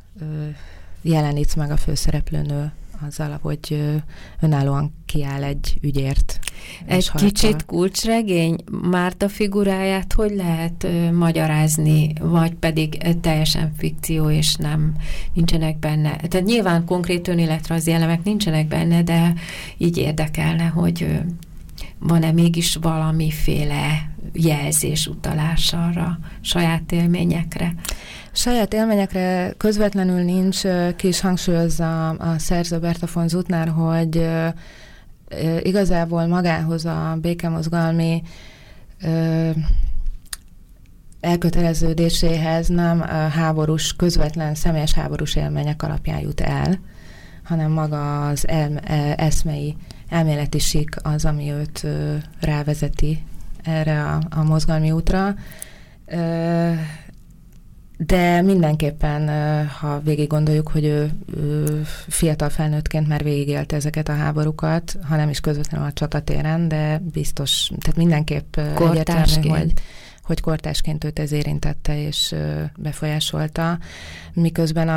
jelenít 1.02 1.56
meg 1.56 1.70
a 1.70 1.76
főszereplőnő 1.76 2.72
azzal, 3.06 3.38
hogy 3.42 3.82
önállóan 4.40 4.94
kiáll 5.06 5.42
egy 5.42 5.78
ügyért. 5.80 6.38
Egy 6.86 7.08
harcol. 7.08 7.28
kicsit 7.28 7.64
kulcsregény, 7.64 8.56
Márta 8.70 9.28
figuráját 9.28 10.12
hogy 10.12 10.34
lehet 10.34 10.84
ö, 10.84 11.12
magyarázni, 11.12 12.12
vagy 12.20 12.54
pedig 12.54 12.98
teljesen 13.20 13.72
fikció, 13.76 14.30
és 14.30 14.54
nem 14.54 14.94
nincsenek 15.32 15.78
benne. 15.78 16.16
Tehát 16.16 16.46
nyilván 16.46 16.84
konkrét 16.84 17.28
önéletrajzi 17.28 17.92
elemek 17.92 18.22
nincsenek 18.22 18.68
benne, 18.68 19.02
de 19.02 19.34
így 19.76 19.96
érdekelne, 19.96 20.64
hogy 20.64 21.02
ö, 21.02 21.14
van-e 22.00 22.32
mégis 22.32 22.76
valamiféle 22.80 24.10
jelzés, 24.32 25.06
utalás 25.06 25.72
arra, 25.72 26.18
saját 26.40 26.92
élményekre? 26.92 27.74
Saját 28.32 28.74
élményekre 28.74 29.54
közvetlenül 29.56 30.22
nincs, 30.22 30.60
ki 30.96 31.08
is 31.08 31.20
hangsúlyozza 31.20 32.08
a 32.08 32.38
szerző 32.38 32.78
Berta 32.78 33.06
von 33.12 33.28
Zutner, 33.28 33.68
hogy 33.68 34.28
igazából 35.62 36.26
magához 36.26 36.84
a 36.84 37.18
békemozgalmi 37.20 38.22
elköteleződéséhez 41.20 42.68
nem 42.68 43.00
háborús, 43.30 43.96
közvetlen 43.96 44.54
személyes 44.54 44.92
háborús 44.92 45.34
élmények 45.34 45.82
alapján 45.82 46.20
jut 46.20 46.40
el, 46.40 46.78
hanem 47.44 47.70
maga 47.70 48.28
az 48.28 48.48
el, 48.48 48.78
eszmei 49.16 49.76
elméleti 50.10 50.58
sík 50.58 50.96
az, 51.02 51.24
ami 51.24 51.50
őt 51.50 51.86
rávezeti 52.40 53.22
erre 53.62 54.04
a, 54.04 54.20
a 54.30 54.42
mozgalmi 54.42 54.90
útra. 54.90 55.34
De 57.96 58.42
mindenképpen, 58.42 59.28
ha 59.68 60.00
végig 60.00 60.28
gondoljuk, 60.28 60.68
hogy 60.68 60.84
ő, 60.84 61.10
ő 61.36 61.82
fiatal 62.08 62.48
felnőttként 62.48 63.08
már 63.08 63.22
végigélte 63.22 63.76
ezeket 63.76 64.08
a 64.08 64.14
háborúkat, 64.14 64.96
ha 65.08 65.16
nem 65.16 65.28
is 65.28 65.40
közvetlenül 65.40 65.86
a 65.86 65.92
csatatéren, 65.92 66.68
de 66.68 67.02
biztos, 67.12 67.70
tehát 67.80 67.96
mindenképp 67.96 68.56
egyértelmű, 68.56 69.48
hogy, 69.48 69.72
hogy 70.22 70.40
kortásként 70.40 71.04
őt 71.04 71.18
ez 71.18 71.32
érintette 71.32 72.02
és 72.02 72.34
befolyásolta, 72.76 73.78
miközben 74.32 74.88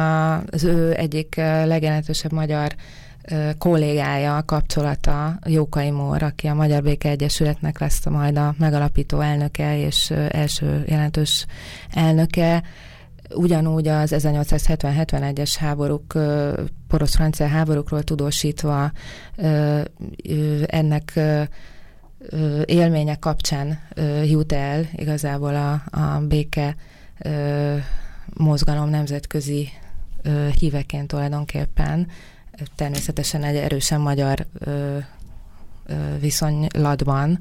az 0.51 0.63
ő 0.63 0.93
egyik 0.95 1.35
legjelentősebb 1.65 2.31
magyar 2.31 2.75
kollégája, 3.57 4.43
kapcsolata 4.45 5.39
Jókai 5.45 5.91
Mór, 5.91 6.23
aki 6.23 6.47
a 6.47 6.53
Magyar 6.53 6.83
Béke 6.83 7.09
Egyesületnek 7.09 7.79
lesz 7.79 8.05
majd 8.05 8.37
a 8.37 8.55
megalapító 8.57 9.19
elnöke 9.19 9.77
és 9.77 10.11
első 10.29 10.83
jelentős 10.87 11.45
elnöke, 11.91 12.63
ugyanúgy 13.35 13.87
az 13.87 14.13
1870-71-es 14.17 15.53
háborúk, 15.59 16.13
porosz-francia 16.87 17.47
háborúkról 17.47 18.03
tudósítva 18.03 18.91
ennek 20.65 21.19
élménye 22.65 23.15
kapcsán 23.15 23.79
jut 24.25 24.51
el 24.53 24.85
igazából 24.95 25.55
a, 25.55 25.99
a 25.99 26.19
béke 26.27 26.75
mozgalom 28.33 28.89
nemzetközi 28.89 29.69
híveként 30.59 31.07
tulajdonképpen. 31.07 32.07
Természetesen 32.75 33.43
egy 33.43 33.55
erősen 33.55 34.01
magyar 34.01 34.45
viszonylatban 36.19 37.39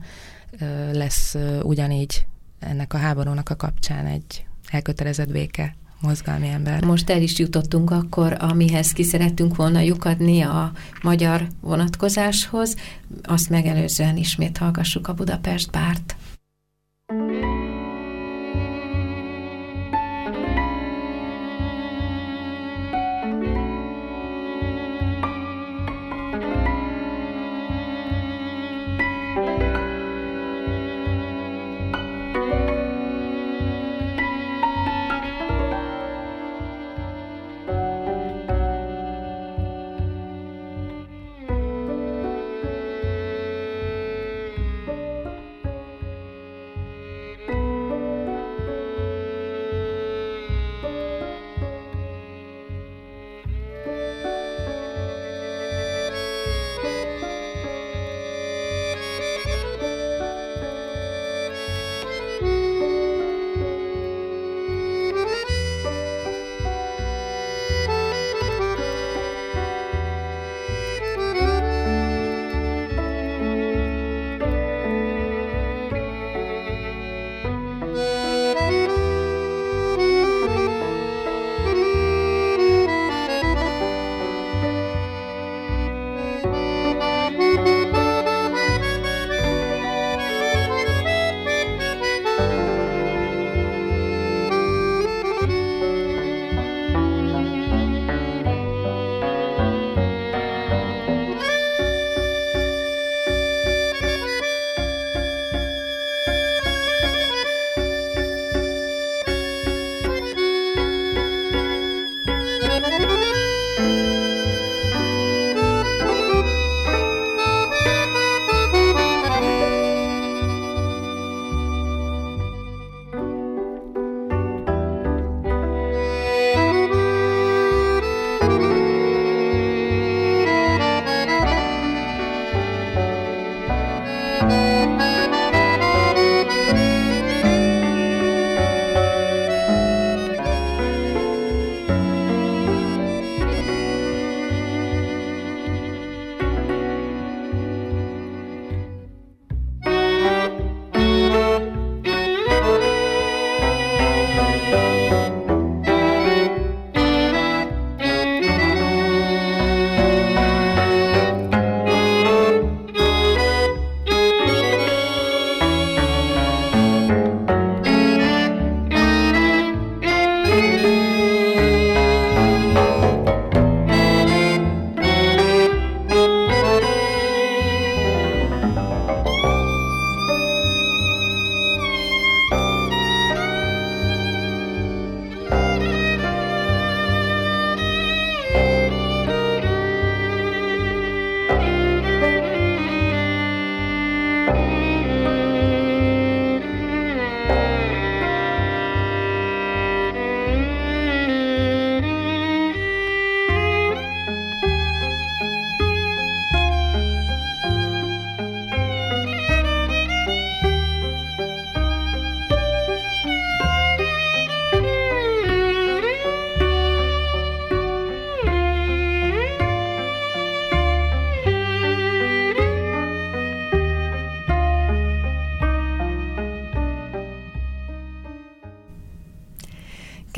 lesz 0.92 1.36
ugyanígy 1.62 2.26
ennek 2.58 2.94
a 2.94 2.98
háborúnak 2.98 3.48
a 3.48 3.56
kapcsán 3.56 4.06
egy 4.06 4.44
elkötelezett 4.70 5.32
béke 5.32 5.76
mozgalmi 6.00 6.48
ember. 6.48 6.84
Most 6.84 7.10
el 7.10 7.22
is 7.22 7.38
jutottunk 7.38 7.90
akkor, 7.90 8.36
amihez 8.38 8.92
ki 8.92 9.02
szerettünk 9.02 9.56
volna 9.56 9.80
lyukadni 9.80 10.40
a 10.40 10.72
magyar 11.02 11.46
vonatkozáshoz. 11.60 12.76
Azt 13.22 13.50
megelőzően 13.50 14.16
ismét 14.16 14.58
hallgassuk 14.58 15.08
a 15.08 15.14
Budapest 15.14 15.70
bárt. 15.70 16.16
thank 17.08 17.61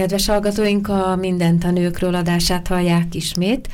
Kedves 0.05 0.27
hallgatóink, 0.27 0.89
a 0.89 1.17
Mindent 1.17 1.65
a 1.65 1.71
nőkről 1.71 2.15
adását 2.15 2.67
hallják 2.67 3.15
ismét, 3.15 3.69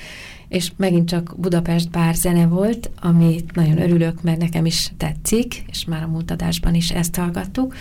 és 0.49 0.73
megint 0.77 1.09
csak 1.09 1.35
Budapest 1.37 1.91
bár 1.91 2.15
zene 2.15 2.47
volt, 2.47 2.91
amit 3.01 3.55
nagyon 3.55 3.81
örülök, 3.81 4.23
mert 4.23 4.39
nekem 4.39 4.67
is 4.67 4.93
tetszik, 4.97 5.65
és 5.71 5.85
már 5.85 6.03
a 6.03 6.07
múlt 6.07 6.31
adásban 6.31 6.75
is 6.75 6.91
ezt 6.91 7.17
hallgattuk. 7.17 7.75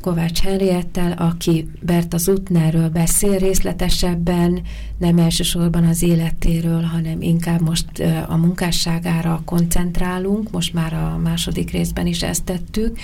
Kovács 0.00 0.40
Henriettel, 0.40 1.12
aki 1.12 1.70
Berta 1.80 2.16
Zutnerről 2.16 2.88
beszél 2.88 3.38
részletesebben, 3.38 4.62
nem 4.98 5.18
elsősorban 5.18 5.84
az 5.84 6.02
életéről, 6.02 6.82
hanem 6.82 7.22
inkább 7.22 7.60
most 7.60 8.02
a 8.28 8.36
munkásságára 8.36 9.42
koncentrálunk, 9.44 10.50
most 10.50 10.72
már 10.74 10.92
a 10.92 11.20
második 11.22 11.70
részben 11.70 12.06
is 12.06 12.22
ezt 12.22 12.44
tettük. 12.44 12.98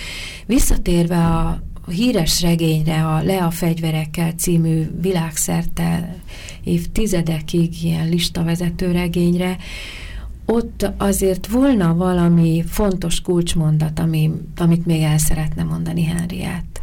Visszatérve 0.45 1.25
a 1.25 1.61
híres 1.91 2.41
regényre, 2.41 3.05
a 3.05 3.23
Le 3.23 3.43
a 3.43 3.51
fegyverekkel 3.51 4.31
című 4.31 4.89
világszerte 5.01 6.15
évtizedekig 6.63 7.83
ilyen 7.83 8.09
listavezető 8.09 8.91
regényre, 8.91 9.57
ott 10.45 10.91
azért 10.97 11.47
volna 11.47 11.95
valami 11.95 12.63
fontos 12.67 13.21
kulcsmondat, 13.21 13.99
ami, 13.99 14.31
amit 14.57 14.85
még 14.85 15.01
el 15.01 15.17
szeretne 15.17 15.63
mondani 15.63 16.03
Henriát. 16.03 16.81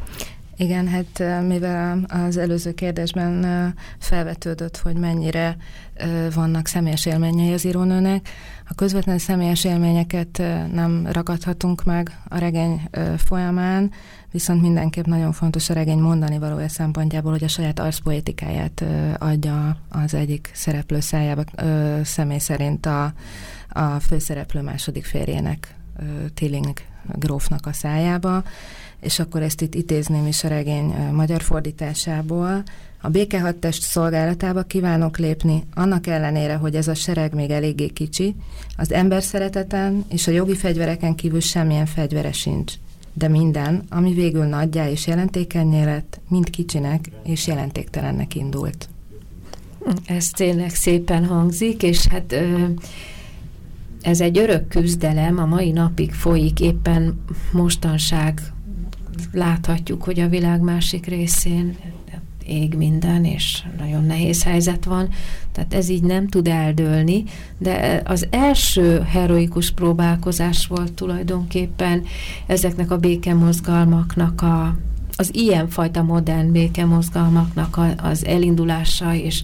Igen, 0.56 0.88
hát 0.88 1.42
mivel 1.46 2.04
az 2.08 2.36
előző 2.36 2.72
kérdésben 2.72 3.46
felvetődött, 3.98 4.76
hogy 4.76 4.96
mennyire 4.96 5.56
vannak 6.34 6.66
személyes 6.66 7.06
élményei 7.06 7.52
az 7.52 7.64
írónőnek, 7.64 8.28
a 8.68 8.74
közvetlen 8.74 9.18
személyes 9.18 9.64
élményeket 9.64 10.42
nem 10.72 11.08
ragadhatunk 11.12 11.84
meg 11.84 12.18
a 12.28 12.38
regény 12.38 12.80
folyamán, 13.16 13.90
viszont 14.30 14.62
mindenképp 14.62 15.06
nagyon 15.06 15.32
fontos 15.32 15.70
a 15.70 15.74
regény 15.74 15.98
mondani 15.98 16.38
valója 16.38 16.68
szempontjából, 16.68 17.32
hogy 17.32 17.44
a 17.44 17.48
saját 17.48 17.78
arszpoétikáját 17.78 18.84
adja 19.18 19.76
az 19.88 20.14
egyik 20.14 20.50
szereplő 20.54 21.00
szájába, 21.00 21.44
személy 22.04 22.38
szerint 22.38 22.86
a, 22.86 23.12
a 23.68 24.00
főszereplő 24.00 24.60
második 24.60 25.04
férjének, 25.04 25.74
Tilling 26.34 26.72
grófnak 27.18 27.66
a 27.66 27.72
szájába, 27.72 28.42
és 29.00 29.18
akkor 29.18 29.42
ezt 29.42 29.60
itt 29.60 29.74
idézném 29.74 30.26
is 30.26 30.44
a 30.44 30.48
regény 30.48 30.94
magyar 31.12 31.42
fordításából. 31.42 32.62
A 33.00 33.08
békehadtest 33.08 33.82
szolgálatába 33.82 34.62
kívánok 34.62 35.18
lépni, 35.18 35.64
annak 35.74 36.06
ellenére, 36.06 36.54
hogy 36.54 36.74
ez 36.74 36.88
a 36.88 36.94
sereg 36.94 37.34
még 37.34 37.50
eléggé 37.50 37.88
kicsi, 37.88 38.36
az 38.76 38.92
ember 38.92 39.22
szereteten 39.22 40.04
és 40.08 40.26
a 40.26 40.30
jogi 40.30 40.56
fegyvereken 40.56 41.14
kívül 41.14 41.40
semmilyen 41.40 41.86
fegyvere 41.86 42.32
sincs. 42.32 42.72
De 43.12 43.28
minden, 43.28 43.84
ami 43.88 44.12
végül 44.12 44.44
nagyjá 44.44 44.88
és 44.88 45.06
jelentékenyé 45.06 45.84
lett, 45.84 46.20
mind 46.28 46.50
kicsinek 46.50 47.10
és 47.24 47.46
jelentéktelennek 47.46 48.34
indult. 48.34 48.88
Ez 50.06 50.28
tényleg 50.28 50.70
szépen 50.70 51.26
hangzik, 51.26 51.82
és 51.82 52.06
hát 52.06 52.34
ez 54.00 54.20
egy 54.20 54.38
örök 54.38 54.68
küzdelem, 54.68 55.38
a 55.38 55.46
mai 55.46 55.70
napig 55.70 56.12
folyik, 56.12 56.60
éppen 56.60 57.24
mostanság 57.52 58.40
láthatjuk, 59.32 60.02
hogy 60.02 60.20
a 60.20 60.28
világ 60.28 60.60
másik 60.60 61.06
részén 61.06 61.76
ég 62.46 62.74
minden, 62.74 63.24
és 63.24 63.62
nagyon 63.78 64.04
nehéz 64.04 64.42
helyzet 64.42 64.84
van, 64.84 65.08
tehát 65.52 65.74
ez 65.74 65.88
így 65.88 66.02
nem 66.02 66.28
tud 66.28 66.48
eldőlni, 66.48 67.24
de 67.58 68.02
az 68.04 68.26
első 68.30 69.00
heroikus 69.00 69.70
próbálkozás 69.70 70.66
volt 70.66 70.92
tulajdonképpen 70.92 72.02
ezeknek 72.46 72.90
a 72.90 72.98
békemozgalmaknak 72.98 74.42
a, 74.42 74.76
az 75.16 75.34
ilyenfajta 75.34 76.02
modern 76.02 76.52
békemozgalmaknak 76.52 77.76
a, 77.76 77.86
az 78.02 78.24
elindulása, 78.24 79.14
és 79.14 79.42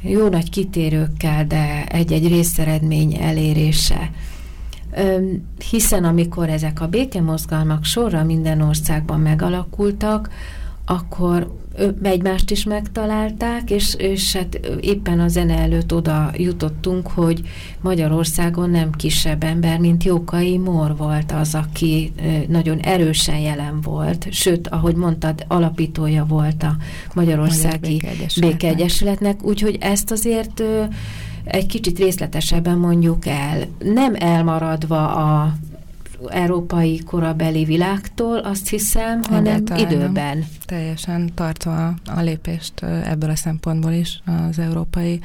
jó 0.00 0.28
nagy 0.28 0.50
kitérőkkel, 0.50 1.46
de 1.46 1.84
egy-egy 1.86 2.28
részeredmény 2.28 3.14
elérése. 3.14 4.10
Hiszen 5.70 6.04
amikor 6.04 6.48
ezek 6.48 6.80
a 6.80 6.88
békemozgalmak 6.88 7.84
sorra 7.84 8.24
minden 8.24 8.60
országban 8.60 9.20
megalakultak, 9.20 10.30
akkor 10.86 11.54
egymást 12.02 12.50
is 12.50 12.64
megtalálták, 12.64 13.70
és, 13.70 13.94
és 13.94 14.36
hát 14.36 14.60
éppen 14.80 15.20
a 15.20 15.28
zene 15.28 15.58
előtt 15.58 15.94
oda 15.94 16.30
jutottunk, 16.36 17.06
hogy 17.06 17.40
Magyarországon 17.80 18.70
nem 18.70 18.90
kisebb 18.90 19.42
ember, 19.42 19.78
mint 19.78 20.04
Jókai 20.04 20.58
Mór 20.58 20.96
volt 20.96 21.32
az, 21.32 21.54
aki 21.54 22.12
nagyon 22.48 22.78
erősen 22.78 23.38
jelen 23.38 23.80
volt, 23.80 24.26
sőt, 24.30 24.68
ahogy 24.68 24.94
mondtad, 24.94 25.44
alapítója 25.48 26.24
volt 26.24 26.62
a 26.62 26.76
Magyarországi 27.14 28.00
Magyar 28.02 28.28
Békeegyesületnek, 28.40 29.44
úgyhogy 29.44 29.76
ezt 29.80 30.10
azért 30.10 30.62
egy 31.44 31.66
kicsit 31.66 31.98
részletesebben 31.98 32.78
mondjuk 32.78 33.26
el, 33.26 33.58
nem 33.78 34.14
elmaradva 34.18 35.14
a 35.14 35.54
európai 36.28 37.02
korabeli 37.04 37.64
világtól, 37.64 38.38
azt 38.38 38.68
hiszem, 38.68 39.22
hanem 39.22 39.44
Egyáltalán 39.44 39.92
időben. 39.92 40.38
Nem. 40.38 40.48
Teljesen 40.64 41.34
tartva 41.34 41.86
a 42.06 42.20
lépést 42.20 42.82
ebből 42.82 43.30
a 43.30 43.36
szempontból 43.36 43.92
is 43.92 44.22
az 44.48 44.58
európai 44.58 45.20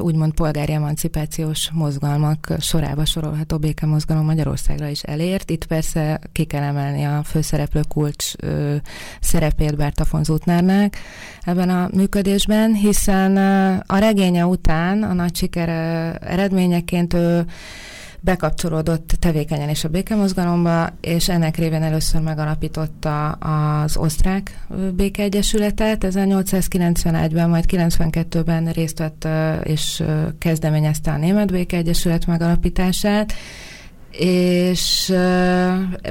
úgymond 0.00 0.32
polgári 0.32 0.72
emancipációs 0.72 1.70
mozgalmak 1.72 2.54
sorába 2.60 3.04
sorolható 3.04 3.58
béke 3.58 3.86
mozgalom 3.86 4.24
Magyarországra 4.24 4.88
is 4.88 5.02
elért. 5.02 5.50
Itt 5.50 5.66
persze 5.66 6.20
ki 6.32 6.44
kell 6.44 6.62
emelni 6.62 7.04
a 7.04 7.22
főszereplő 7.24 7.80
kulcs 7.88 8.32
szerepét 9.20 9.76
Berta 9.76 10.04
von 10.10 10.24
Zutnernek 10.24 10.98
ebben 11.44 11.70
a 11.70 11.88
működésben, 11.94 12.74
hiszen 12.74 13.36
a 13.86 13.98
regénye 13.98 14.46
után 14.46 15.02
a 15.02 15.12
nagy 15.12 15.36
siker 15.36 15.68
eredményeként 16.20 17.14
ő 17.14 17.44
bekapcsolódott 18.24 19.16
tevékenyen 19.18 19.68
is 19.68 19.84
a 19.84 19.88
békemozgalomba, 19.88 20.88
és 21.00 21.28
ennek 21.28 21.56
révén 21.56 21.82
először 21.82 22.20
megalapította 22.20 23.30
az 23.30 23.96
osztrák 23.96 24.66
békeegyesületet. 24.96 26.04
1891-ben, 26.08 27.48
majd 27.48 27.64
92-ben 27.68 28.72
részt 28.72 28.98
vett 28.98 29.28
és 29.62 30.02
kezdeményezte 30.38 31.10
a 31.10 31.16
német 31.16 31.50
békeegyesület 31.50 32.26
megalapítását, 32.26 33.32
és 34.18 35.14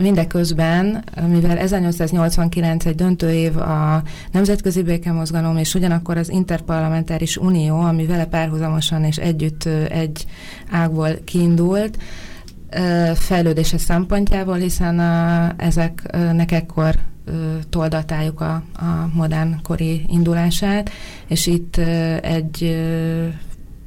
mindeközben, 0.02 1.04
mivel 1.28 1.58
1889 1.58 2.86
egy 2.86 2.96
döntő 2.96 3.32
év 3.32 3.58
a 3.58 4.04
Nemzetközi 4.32 4.84
Békemozgalom, 4.84 5.58
és 5.58 5.76
ugyanakkor 5.76 6.18
az 6.18 6.30
Interparlamentáris 6.30 7.38
Unió, 7.38 7.80
ami 7.80 8.06
vele 8.06 8.26
párhuzamosan 8.26 9.04
és 9.04 9.18
együtt 9.18 9.66
egy 9.90 10.26
ágból 10.72 11.10
kiindult, 11.26 11.98
fejlődése 13.14 13.78
szempontjából, 13.78 14.56
hiszen 14.56 15.00
ezeknek 15.58 16.52
ekkor 16.52 16.96
toldatáljuk 17.70 18.42
a, 18.42 18.54
a 18.74 19.10
modern 19.14 19.62
kori 19.64 20.06
indulását, 20.08 20.90
és 21.28 21.48
itt 21.48 21.78
egy 22.22 22.82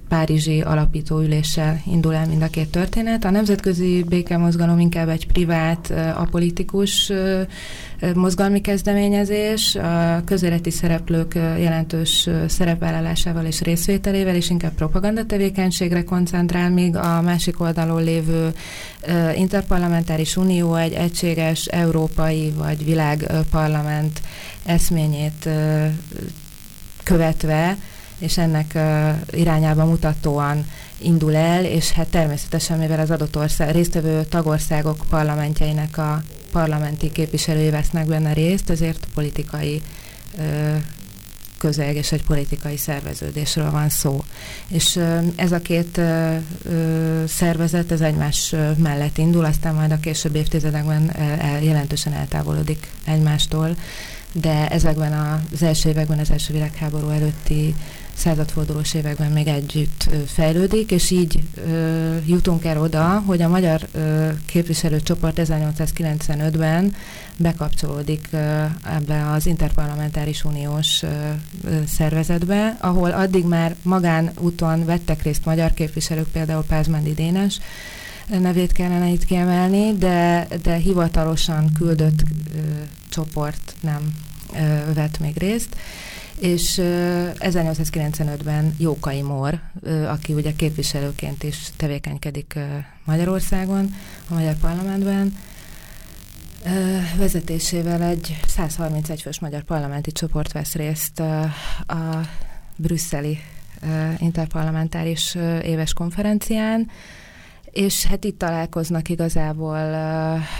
párizsi 0.09 0.61
alapítóüléssel 0.61 1.81
indul 1.87 2.15
el 2.15 2.27
mind 2.27 2.43
a 2.43 2.49
két 2.49 2.71
történet. 2.71 3.25
A 3.25 3.31
nemzetközi 3.31 4.05
békemozgalom 4.09 4.79
inkább 4.79 5.09
egy 5.09 5.27
privát, 5.27 5.93
apolitikus 6.15 7.13
mozgalmi 8.15 8.61
kezdeményezés, 8.61 9.75
a 9.75 10.23
közéleti 10.25 10.71
szereplők 10.71 11.35
jelentős 11.35 12.29
szerepvállalásával 12.47 13.45
és 13.45 13.61
részvételével, 13.61 14.35
és 14.35 14.51
inkább 14.51 14.73
propaganda 14.73 15.27
tevékenységre 15.27 16.03
koncentrál, 16.03 16.71
míg 16.71 16.97
a 16.97 17.21
másik 17.21 17.61
oldalon 17.61 18.03
lévő 18.03 18.53
interparlamentáris 19.35 20.37
unió 20.37 20.75
egy 20.75 20.93
egységes 20.93 21.67
európai 21.67 22.53
vagy 22.57 22.85
világparlament 22.85 24.21
eszményét 24.65 25.49
követve 27.03 27.77
és 28.19 28.39
ennek 28.39 28.73
uh, 28.75 29.11
irányába 29.31 29.85
mutatóan 29.85 30.67
indul 30.99 31.37
el, 31.37 31.65
és 31.65 31.91
hát 31.91 32.07
természetesen, 32.07 32.79
mivel 32.79 33.01
az 33.01 33.11
adott 33.11 33.37
ország, 33.37 33.71
résztvevő 33.71 34.25
tagországok 34.25 34.97
parlamentjeinek 35.09 35.99
a 35.99 36.23
parlamenti 36.53 37.11
képviselői 37.11 37.71
vesznek 37.71 38.07
benne 38.07 38.33
részt, 38.33 38.71
ezért 38.71 39.07
politikai 39.15 39.81
uh, 40.39 40.77
közeg 41.65 41.97
és 41.97 42.13
egy 42.13 42.25
politikai 42.25 42.77
szerveződésről 42.77 43.71
van 43.71 43.89
szó. 43.89 44.25
És 44.69 45.01
ez 45.37 45.53
a 45.53 45.59
két 45.59 46.01
szervezet, 47.27 47.93
ez 47.93 48.01
egymás 48.01 48.55
mellett 48.77 49.19
indul, 49.19 49.45
aztán 49.45 49.75
majd 49.75 49.91
a 49.91 50.01
későbbi 50.01 50.39
évtizedekben 50.39 51.13
jelentősen 51.61 52.13
eltávolodik 52.13 52.91
egymástól, 53.05 53.77
de 54.41 54.69
ezekben 54.69 55.13
az 55.53 55.63
első 55.63 55.89
években, 55.89 56.19
az 56.19 56.31
első 56.31 56.53
világháború 56.53 57.09
előtti 57.09 57.75
századfordulós 58.15 58.95
években 58.95 59.31
még 59.31 59.47
együtt 59.47 60.11
fejlődik, 60.27 60.91
és 60.91 61.11
így 61.11 61.43
ö, 61.67 62.17
jutunk 62.27 62.65
el 62.65 62.81
oda, 62.81 63.23
hogy 63.27 63.43
a 63.43 63.49
magyar 63.49 63.81
ö, 63.93 64.29
képviselőcsoport 64.47 65.41
1895-ben 65.43 66.95
bekapcsolódik 67.39 68.29
ö, 68.31 68.65
ebbe 68.85 69.31
az 69.31 69.47
interparlamentáris 69.47 70.45
uniós 70.45 71.03
ö, 71.03 71.09
ö, 71.65 71.79
szervezetbe, 71.87 72.77
ahol 72.81 73.11
addig 73.11 73.45
már 73.45 73.77
magánúton 73.83 74.85
vettek 74.85 75.23
részt 75.23 75.45
magyar 75.45 75.75
képviselők, 75.75 76.29
például 76.29 76.65
Pázmándi 76.69 77.15
Dénes, 77.15 77.59
nevét 78.29 78.73
kellene 78.73 79.09
itt 79.09 79.25
kiemelni, 79.25 79.93
de, 79.93 80.47
de 80.63 80.75
hivatalosan 80.75 81.73
küldött 81.73 82.23
ö, 82.55 82.59
csoport 83.09 83.75
nem 83.81 84.15
ö, 84.53 84.93
vett 84.95 85.19
még 85.19 85.37
részt. 85.37 85.77
És 86.39 86.81
1895-ben 86.81 88.75
Jókai 88.79 89.23
Mór, 89.23 89.61
aki 90.09 90.33
ugye 90.33 90.53
képviselőként 90.57 91.43
is 91.43 91.71
tevékenykedik 91.77 92.59
Magyarországon, 93.05 93.95
a 94.29 94.35
Magyar 94.35 94.55
Parlamentben, 94.55 95.33
vezetésével 97.17 98.03
egy 98.03 98.37
131 98.47 99.23
fős 99.23 99.41
magyar 99.41 99.63
parlamenti 99.63 100.13
csoport 100.13 100.53
vesz 100.53 100.75
részt 100.75 101.21
a 101.87 102.21
brüsszeli 102.77 103.39
interparlamentáris 104.19 105.35
éves 105.63 105.93
konferencián, 105.93 106.91
és 107.75 108.07
hát 108.07 108.25
itt 108.25 108.39
találkoznak 108.39 109.09
igazából 109.09 109.79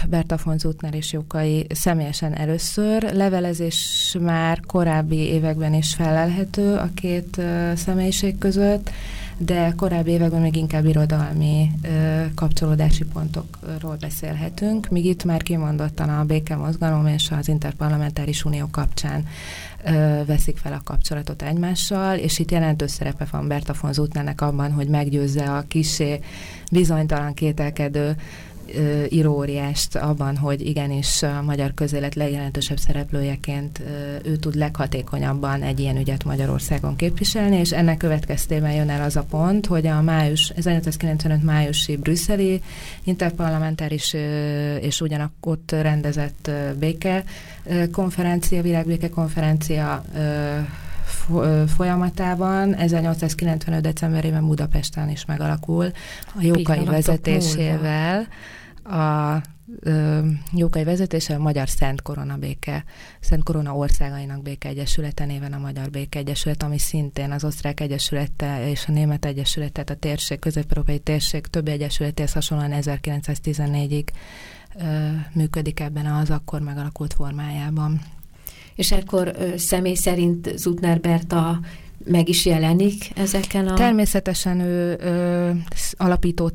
Berta 0.09 0.37
von 0.43 0.57
Zutner 0.57 0.93
és 0.93 1.13
Jókai 1.13 1.65
személyesen 1.69 2.33
először. 2.33 3.13
Levelezés 3.13 4.15
már 4.19 4.59
korábbi 4.67 5.17
években 5.17 5.73
is 5.73 5.93
felelhető 5.93 6.75
a 6.75 6.89
két 6.95 7.41
személyiség 7.75 8.37
között, 8.37 8.89
de 9.37 9.73
korábbi 9.77 10.11
években 10.11 10.41
még 10.41 10.55
inkább 10.55 10.85
irodalmi 10.85 11.71
kapcsolódási 12.35 13.03
pontokról 13.03 13.95
beszélhetünk, 13.99 14.89
míg 14.89 15.05
itt 15.05 15.23
már 15.23 15.41
kimondottan 15.41 16.09
a 16.09 16.23
békemozgalom 16.23 17.07
és 17.07 17.31
az 17.39 17.47
interparlamentáris 17.47 18.45
unió 18.45 18.67
kapcsán 18.71 19.27
veszik 20.25 20.57
fel 20.57 20.73
a 20.73 20.81
kapcsolatot 20.83 21.41
egymással, 21.41 22.17
és 22.17 22.39
itt 22.39 22.51
jelentős 22.51 22.91
szerepe 22.91 23.27
van 23.31 23.47
Berta 23.47 23.73
von 23.81 23.93
Zutnernek 23.93 24.41
abban, 24.41 24.71
hogy 24.71 24.87
meggyőzze 24.87 25.43
a 25.43 25.65
kisé 25.67 26.19
bizonytalan 26.71 27.33
kételkedő 27.33 28.15
íróóriást 29.09 29.95
abban, 29.95 30.37
hogy 30.37 30.65
igenis 30.67 31.23
a 31.23 31.41
magyar 31.41 31.73
közélet 31.73 32.15
legjelentősebb 32.15 32.77
szereplőjeként 32.77 33.81
ő 34.23 34.35
tud 34.35 34.55
leghatékonyabban 34.55 35.61
egy 35.61 35.79
ilyen 35.79 35.97
ügyet 35.97 36.23
Magyarországon 36.23 36.95
képviselni, 36.95 37.55
és 37.55 37.71
ennek 37.71 37.97
következtében 37.97 38.71
jön 38.71 38.89
el 38.89 39.03
az 39.03 39.15
a 39.15 39.25
pont, 39.29 39.65
hogy 39.65 39.87
a 39.87 40.01
május, 40.01 40.49
1995 40.49 41.43
májusi 41.43 41.97
brüsszeli 41.97 42.61
interparlamentáris 43.03 44.15
és 44.81 45.01
ugyanakkor 45.01 45.57
rendezett 45.67 46.51
béke 46.79 47.23
konferencia, 47.91 48.61
világbéke 48.61 49.09
konferencia 49.09 50.03
folyamatában 51.67 52.75
1895. 52.75 53.81
decemberében 53.81 54.45
Budapesten 54.45 55.09
is 55.09 55.25
megalakul 55.25 55.91
a 56.35 56.41
Jókai 56.41 56.85
vezetésével 56.85 58.27
a 58.83 59.41
Jókai 60.51 60.83
vezetése 60.83 61.35
a 61.35 61.39
Magyar 61.39 61.69
Szent 61.69 62.01
Korona 62.01 62.37
Béke, 62.37 62.83
Szent 63.19 63.43
Korona 63.43 63.75
Országainak 63.75 64.41
Béke 64.41 64.69
Egyesülete 64.69 65.25
néven 65.25 65.53
a 65.53 65.57
Magyar 65.57 65.89
Béke 65.89 66.19
Egyesület, 66.19 66.63
ami 66.63 66.77
szintén 66.77 67.31
az 67.31 67.43
Osztrák 67.43 67.79
Egyesülete 67.79 68.69
és 68.69 68.87
a 68.87 68.91
Német 68.91 69.25
Egyesület, 69.25 69.71
tehát 69.71 69.89
a 69.89 69.95
térség, 69.95 70.39
közép-európai 70.39 70.99
térség 70.99 71.47
többi 71.47 71.71
egyesületéhez 71.71 72.33
hasonlóan 72.33 72.71
1914-ig 72.73 74.07
működik 75.33 75.79
ebben 75.79 76.05
az 76.05 76.29
akkor 76.29 76.61
megalakult 76.61 77.13
formájában. 77.13 78.01
És 78.75 78.91
akkor 78.91 79.35
személy 79.55 79.95
szerint 79.95 80.57
Zutner 80.57 80.99
Berta 80.99 81.59
meg 82.05 82.29
is 82.29 82.45
jelenik 82.45 83.09
ezeken 83.15 83.67
a... 83.67 83.73
Természetesen 83.73 84.59
ő 84.59 84.97
ö, 84.99 85.51
alapító 85.91 86.51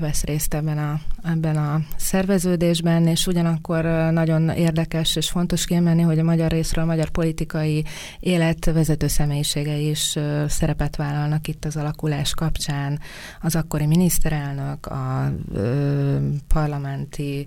vesz 0.00 0.24
részt 0.24 0.54
ebben 0.54 0.78
a, 0.78 1.00
ebben 1.24 1.56
a 1.56 1.80
szerveződésben, 1.96 3.06
és 3.06 3.26
ugyanakkor 3.26 3.84
nagyon 4.10 4.48
érdekes 4.48 5.16
és 5.16 5.30
fontos 5.30 5.64
kiemelni, 5.64 6.02
hogy 6.02 6.18
a 6.18 6.22
magyar 6.22 6.50
részről 6.50 6.84
a 6.84 6.86
magyar 6.86 7.08
politikai 7.08 7.84
élet 8.20 8.64
vezető 8.64 9.06
személyiségei 9.06 9.88
is 9.88 10.16
ö, 10.16 10.44
szerepet 10.48 10.96
vállalnak 10.96 11.48
itt 11.48 11.64
az 11.64 11.76
alakulás 11.76 12.34
kapcsán. 12.34 13.00
Az 13.40 13.56
akkori 13.56 13.86
miniszterelnök, 13.86 14.86
a 14.86 15.32
ö, 15.54 16.16
parlamenti 16.48 17.46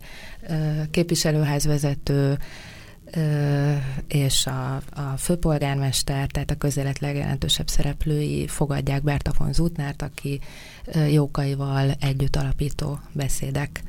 ö, 0.50 0.54
képviselőház 0.92 1.66
vezető, 1.66 2.38
és 4.08 4.46
a, 4.46 4.76
a 4.76 5.18
főpolgármester, 5.18 6.28
tehát 6.28 6.52
a 6.52 6.56
közélet 6.56 7.00
legjelentősebb 7.00 7.68
szereplői 7.68 8.48
fogadják 8.48 9.04
Berta 9.04 9.32
von 9.38 9.54
Zutnárt, 9.54 10.02
aki 10.02 10.40
Jókaival 11.12 11.92
együtt 12.00 12.36
alapító 12.36 13.00
beszédek 13.12 13.84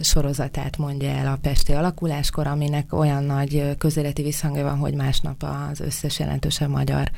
sorozatát 0.00 0.76
mondja 0.76 1.08
el 1.08 1.26
a 1.26 1.38
Pesti 1.42 1.72
alakuláskor, 1.72 2.46
aminek 2.46 2.92
olyan 2.92 3.24
nagy 3.24 3.76
közéleti 3.78 4.22
visszhangja 4.22 4.64
van, 4.64 4.78
hogy 4.78 4.94
másnap 4.94 5.42
az 5.70 5.80
összes 5.80 6.18
jelentősebb 6.18 6.68
magyar 6.68 7.10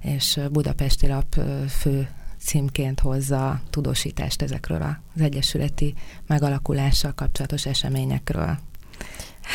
és 0.00 0.40
budapesti 0.52 1.06
lap 1.06 1.40
fő 1.68 2.08
címként 2.38 3.00
hozza 3.00 3.60
tudósítást 3.70 4.42
ezekről 4.42 4.82
az 4.82 5.20
egyesületi 5.20 5.94
megalakulással 6.26 7.12
kapcsolatos 7.14 7.66
eseményekről. 7.66 8.58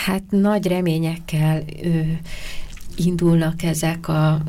Hát 0.04 0.24
nagy 0.30 0.68
reményekkel 0.68 1.64
ö, 1.84 2.00
indulnak 2.96 3.64
ezek 3.64 4.08
a 4.08 4.44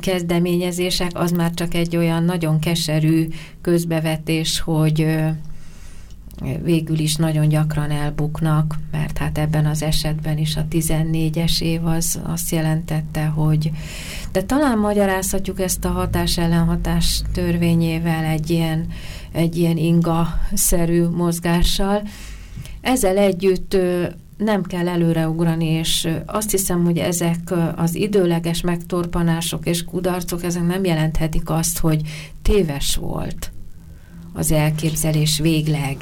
kezdeményezések, 0.00 1.10
az 1.14 1.30
már 1.30 1.54
csak 1.54 1.74
egy 1.74 1.96
olyan 1.96 2.24
nagyon 2.24 2.58
keserű 2.58 3.28
közbevetés, 3.60 4.60
hogy 4.60 5.06
végül 6.62 6.98
is 6.98 7.16
nagyon 7.16 7.48
gyakran 7.48 7.90
elbuknak, 7.90 8.78
mert 8.90 9.18
hát 9.18 9.38
ebben 9.38 9.66
az 9.66 9.82
esetben 9.82 10.38
is 10.38 10.56
a 10.56 10.66
14-es 10.70 11.60
év 11.60 11.86
az 11.86 12.20
azt 12.22 12.50
jelentette, 12.50 13.24
hogy 13.24 13.70
de 14.32 14.42
talán 14.42 14.78
magyarázhatjuk 14.78 15.60
ezt 15.60 15.84
a 15.84 15.88
hatás 15.88 16.38
ellenhatás 16.38 17.22
törvényével 17.32 18.24
egy 18.24 18.50
ilyen, 18.50 18.86
egy 19.32 19.56
ilyen 19.56 19.76
inga-szerű 19.76 21.04
mozgással. 21.06 22.02
Ezzel 22.80 23.16
együtt 23.16 23.76
nem 24.40 24.62
kell 24.62 24.88
előreugrani, 24.88 25.66
és 25.66 26.08
azt 26.26 26.50
hiszem, 26.50 26.84
hogy 26.84 26.98
ezek 26.98 27.52
az 27.76 27.94
időleges 27.94 28.60
megtorpanások 28.60 29.66
és 29.66 29.84
kudarcok, 29.84 30.44
ezek 30.44 30.66
nem 30.66 30.84
jelenthetik 30.84 31.50
azt, 31.50 31.78
hogy 31.78 32.02
téves 32.42 32.96
volt 32.96 33.52
az 34.32 34.52
elképzelés 34.52 35.38
végleg. 35.38 35.96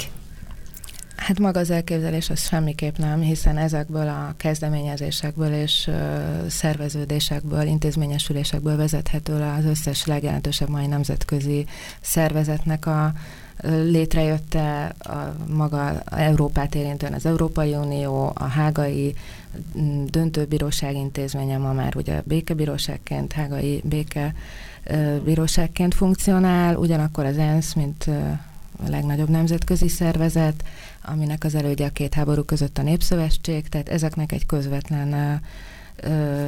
Hát 1.15 1.39
maga 1.39 1.59
az 1.59 1.69
elképzelés 1.69 2.29
az 2.29 2.47
semmiképp 2.47 2.97
nem, 2.97 3.21
hiszen 3.21 3.57
ezekből 3.57 4.07
a 4.07 4.33
kezdeményezésekből 4.37 5.53
és 5.53 5.89
szerveződésekből, 6.47 7.61
intézményesülésekből 7.67 8.77
vezethető 8.77 9.39
le 9.39 9.53
az 9.53 9.65
összes 9.65 10.05
legjelentősebb 10.05 10.69
mai 10.69 10.87
nemzetközi 10.87 11.65
szervezetnek 12.01 12.85
a 12.85 13.13
létrejötte 13.67 14.85
a 14.99 15.35
maga 15.47 16.01
Európát 16.03 16.75
érintően 16.75 17.13
az 17.13 17.25
Európai 17.25 17.73
Unió, 17.73 18.31
a 18.35 18.43
hágai 18.43 19.13
mm, 19.79 20.05
döntőbíróság 20.05 20.95
intézménye 20.95 21.57
ma 21.57 21.73
már 21.73 21.95
ugye 21.95 22.21
békebíróságként, 22.25 23.33
hágai 23.33 23.81
békebíróságként 23.83 25.93
funkcionál, 25.93 26.75
ugyanakkor 26.75 27.25
az 27.25 27.37
ENSZ, 27.37 27.73
mint 27.73 28.09
a 28.85 28.89
legnagyobb 28.89 29.29
nemzetközi 29.29 29.87
szervezet, 29.87 30.63
aminek 31.05 31.43
az 31.43 31.55
elődje 31.55 31.85
a 31.85 31.89
két 31.89 32.13
háború 32.13 32.43
között 32.43 32.77
a 32.77 32.81
Népszövetség, 32.81 33.69
tehát 33.69 33.89
ezeknek 33.89 34.31
egy 34.31 34.45
közvetlen 34.45 35.41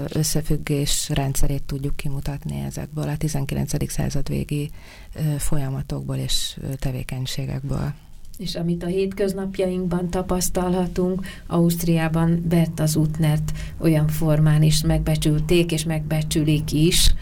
összefüggés 0.08 1.10
rendszerét 1.14 1.64
tudjuk 1.64 1.96
kimutatni 1.96 2.60
ezekből 2.60 3.08
a 3.08 3.18
19. 3.18 3.92
század 3.92 4.28
végi 4.28 4.70
folyamatokból 5.38 6.16
és 6.16 6.60
tevékenységekből. 6.80 7.94
És 8.38 8.56
amit 8.56 8.84
a 8.84 8.88
hétköznapjainkban 8.88 10.10
tapasztalhatunk, 10.10 11.26
Ausztriában 11.48 12.48
az 12.76 12.96
útnert 12.96 13.52
olyan 13.78 14.08
formán 14.08 14.64
is 14.64 14.84
megbecsülték, 14.84 15.72
és 15.72 15.84
megbecsülik 15.84 16.72
is, 16.72 17.14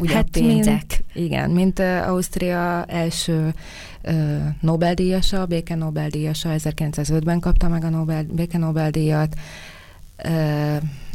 ugye 0.00 0.14
hát 0.14 0.28
pénzek. 0.30 0.74
Mint, 0.74 1.04
igen, 1.14 1.50
mint 1.50 1.78
uh, 1.78 2.08
Ausztria 2.08 2.84
első 2.84 3.54
uh, 4.04 4.14
Nobel-díjasa, 4.60 5.40
a 5.40 5.46
béke 5.46 5.74
Nobel-díjasa, 5.74 6.50
1905-ben 6.56 7.40
kapta 7.40 7.68
meg 7.68 7.84
a 7.84 7.88
Nobel, 7.88 8.24
béke 8.32 8.58
Nobel-díjat, 8.58 9.34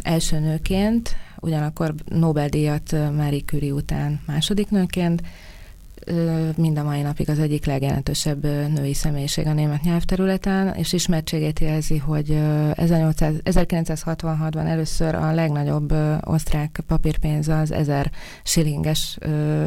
első 0.02 0.40
nőként 0.40 1.16
ugyanakkor 1.40 1.94
Nobel-díjat 2.06 2.92
Marie 2.92 3.42
Curie 3.46 3.74
után 3.74 4.22
második 4.26 4.70
nőként, 4.70 5.22
mind 6.56 6.78
a 6.78 6.84
mai 6.84 7.02
napig 7.02 7.30
az 7.30 7.40
egyik 7.40 7.66
legjelentősebb 7.66 8.44
női 8.44 8.94
személyiség 8.94 9.48
a 9.48 9.54
német 9.54 9.82
nyelvterületen, 9.82 10.74
és 10.74 10.94
ismertségét 10.94 11.60
jelzi, 11.60 11.98
hogy 11.98 12.28
1966-ban 12.74 14.68
először 14.68 15.16
a 15.16 15.34
legnagyobb 15.34 15.94
osztrák 16.24 16.80
papírpénz 16.88 17.48
az 17.48 17.72
1000 17.72 18.12
shillinges 18.44 19.18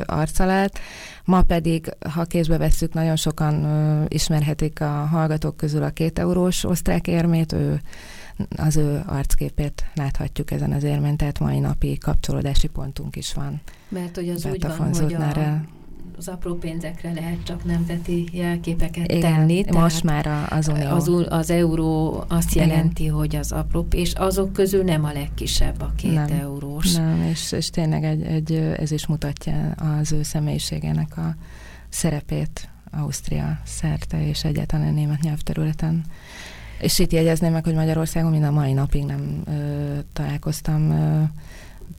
arca 0.07 0.45
lett, 0.45 0.79
ma 1.25 1.43
pedig, 1.43 1.95
ha 2.15 2.25
kézbe 2.25 2.59
vesszük, 2.59 2.93
nagyon 2.93 3.17
sokan 3.17 3.67
ismerhetik 4.09 4.81
a 4.81 5.07
hallgatók 5.11 5.57
közül 5.57 5.83
a 5.83 5.91
két 5.91 6.19
eurós 6.19 6.65
osztrák 6.65 7.07
érmét, 7.07 7.53
ő 7.53 7.81
az 8.57 8.77
ő 8.77 9.03
arcképét 9.07 9.85
láthatjuk 9.95 10.51
ezen 10.51 10.73
az 10.73 10.83
érmén, 10.83 11.17
tehát 11.17 11.39
mai 11.39 11.59
napi 11.59 11.99
kapcsolódási 11.99 12.69
pontunk 12.69 13.17
is 13.17 13.35
van. 13.35 13.61
Mert 13.89 14.17
hogy 14.17 14.29
az 14.29 14.47
úgy 14.47 14.67
van, 14.67 14.95
hogy 14.95 15.15
a, 15.15 15.61
az 16.17 16.29
apró 16.29 16.55
pénzekre 16.55 17.13
lehet 17.13 17.43
csak 17.45 17.65
nemzeti 17.65 18.29
jelképeket 18.33 19.13
Igen, 19.13 19.21
tenni. 19.21 19.65
most 19.73 20.03
már 20.03 20.47
az 20.51 20.69
unió. 20.69 20.89
Az, 20.89 21.11
az 21.29 21.51
euró 21.51 22.25
azt 22.29 22.55
jelenti, 22.55 23.03
Igen. 23.03 23.15
hogy 23.15 23.37
az 23.37 23.53
apró, 23.53 23.87
és 23.91 24.13
azok 24.13 24.53
közül 24.53 24.83
nem 24.83 25.05
a 25.05 25.13
legkisebb 25.13 25.81
a 25.81 25.93
két 25.97 26.15
nem, 26.15 26.33
eurós. 26.41 26.93
Nem, 26.93 27.23
és, 27.23 27.53
és 27.53 27.71
tényleg 27.71 28.05
egy, 28.05 28.23
egy, 28.23 28.53
ez 28.53 28.91
is 28.91 29.07
mutatja 29.07 29.71
az 29.71 30.13
ő 30.13 30.23
személyiségének 30.23 31.17
a 31.17 31.35
szerepét 31.89 32.69
Ausztria 32.91 33.61
szerte 33.65 34.27
és 34.27 34.45
egyáltalán 34.45 34.89
a 34.89 34.91
német 34.91 35.21
nyelvterületen. 35.21 36.05
És 36.81 36.99
itt 36.99 37.13
jegyezném 37.13 37.53
meg, 37.53 37.65
hogy 37.65 37.75
Magyarországon 37.75 38.31
mind 38.31 38.45
a 38.45 38.51
mai 38.51 38.73
napig 38.73 39.05
nem 39.05 39.43
ö, 39.47 39.99
találkoztam, 40.13 40.91
ö, 40.91 41.23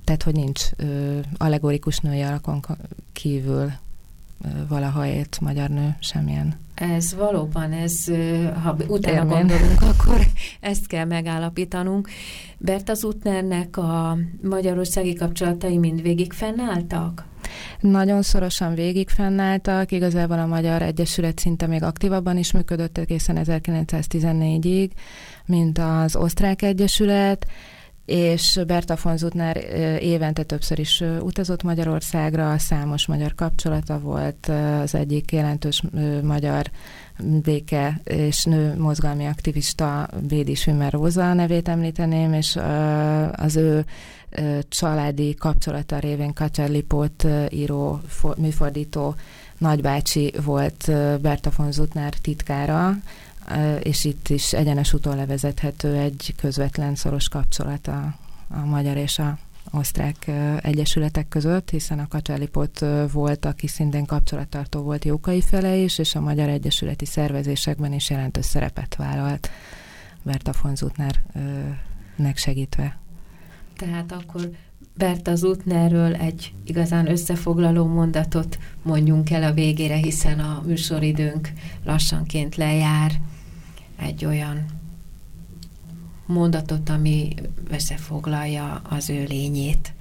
tehát 0.04 0.24
hogy 0.24 0.34
nincs 0.34 0.62
ö, 0.76 1.20
allegorikus 1.38 1.98
női 2.00 2.22
alakon 2.22 2.66
kívül 3.14 3.72
valaha 4.68 5.06
élt 5.06 5.38
magyar 5.42 5.70
nő 5.70 5.96
semmilyen. 6.00 6.60
Ez 6.76 7.16
valóban, 7.16 7.72
ez, 7.72 8.06
ha 8.64 8.76
utána 8.88 9.18
Élmény. 9.18 9.38
gondolunk, 9.38 9.82
akkor 9.92 10.28
ezt 10.60 10.88
kell 10.88 11.06
megállapítanunk. 11.06 12.10
Berta 12.58 12.94
Utnernek 13.04 13.78
a 13.78 14.18
magyarországi 14.42 15.14
kapcsolatai 15.14 15.78
mind 15.78 16.02
végig 16.02 16.34
fennálltak? 16.34 17.26
Nagyon 17.80 18.22
szorosan 18.22 18.74
végig 18.74 19.10
fennálltak, 19.10 19.92
igazából 19.92 20.40
a 20.40 20.46
Magyar 20.46 20.82
Egyesület 20.82 21.40
szinte 21.40 21.68
még 21.68 21.84
aktívabban 21.84 22.38
is 22.38 22.52
működött 22.52 22.98
egészen 22.98 23.38
1914-ig, 23.42 24.90
mint 25.46 25.78
az 25.78 26.16
Osztrák 26.16 26.62
Egyesület, 26.62 27.48
és 28.12 28.60
Berta 28.68 28.98
von 29.02 29.42
évente 30.00 30.44
többször 30.44 30.80
is 30.80 31.04
utazott 31.22 31.64
Magyarországra, 31.64 32.58
számos 32.58 33.06
magyar 33.06 33.36
kapcsolata 33.36 34.00
volt, 34.00 34.52
az 34.82 34.96
egyik 34.96 35.32
jelentős 35.32 35.84
magyar 36.24 36.66
béke 37.44 38.02
és 38.04 38.44
nő 38.44 38.76
mozgalmi 38.78 39.26
aktivista 39.26 40.10
Bédi 40.28 40.56
Sümer 40.56 40.92
Róza 40.92 41.34
nevét 41.34 41.68
említeném, 41.68 42.34
és 42.34 42.60
az 43.32 43.56
ő 43.56 43.86
családi 44.70 45.34
kapcsolata 45.34 46.00
révén 46.00 46.34
Kacser 46.34 46.70
Lipót 46.70 47.28
író, 47.50 48.00
műfordító 48.38 49.16
nagybácsi 49.58 50.34
volt 50.46 50.92
Berta 51.22 51.52
von 51.58 51.72
titkára, 52.22 52.94
és 53.84 54.06
itt 54.06 54.30
is 54.30 54.54
egyenes 54.54 54.94
úton 54.94 55.16
levezethető 55.16 55.96
egy 55.96 56.34
közvetlen 56.38 56.96
szoros 56.96 57.30
kapcsolat 57.30 57.88
a, 57.88 58.16
a 58.50 58.66
magyar 58.66 58.98
és 58.98 59.20
a 59.20 59.38
osztrák 59.72 60.32
egyesületek 60.62 61.28
között, 61.28 61.70
hiszen 61.70 62.00
a 62.00 62.08
Kacselipot 62.08 62.86
volt, 63.12 63.46
aki 63.46 63.68
szintén 63.68 64.06
kapcsolattartó 64.06 64.82
volt 64.82 65.06
Jókai 65.06 65.42
fele 65.42 65.76
is, 65.76 65.98
és 65.98 66.16
a 66.16 66.22
magyar 66.22 66.50
egyesületi 66.50 67.06
szervezésekben 67.06 67.94
is 67.94 68.10
jelentős 68.10 68.46
szerepet 68.46 68.96
vállalt 68.96 69.50
Berta 70.24 70.54
von 70.62 70.76
Zutnernek 70.76 72.38
segítve. 72.38 73.00
Tehát 73.78 74.12
akkor 74.12 74.50
Berta 74.94 75.36
Zutnerről 75.36 76.16
egy 76.16 76.54
igazán 76.64 77.10
összefoglaló 77.10 77.86
mondatot 77.86 78.60
mondjunk 78.82 79.30
el 79.30 79.44
a 79.44 79.54
végére, 79.54 79.96
hiszen 79.96 80.40
a 80.40 80.64
műsoridőnk 80.66 81.52
lassanként 81.84 82.56
lejár 82.56 83.12
egy 84.02 84.26
olyan 84.26 84.66
mondatot, 86.26 86.90
ami 86.90 87.34
összefoglalja 87.70 88.82
az 88.90 89.10
ő 89.10 89.24
lényét. 89.24 89.94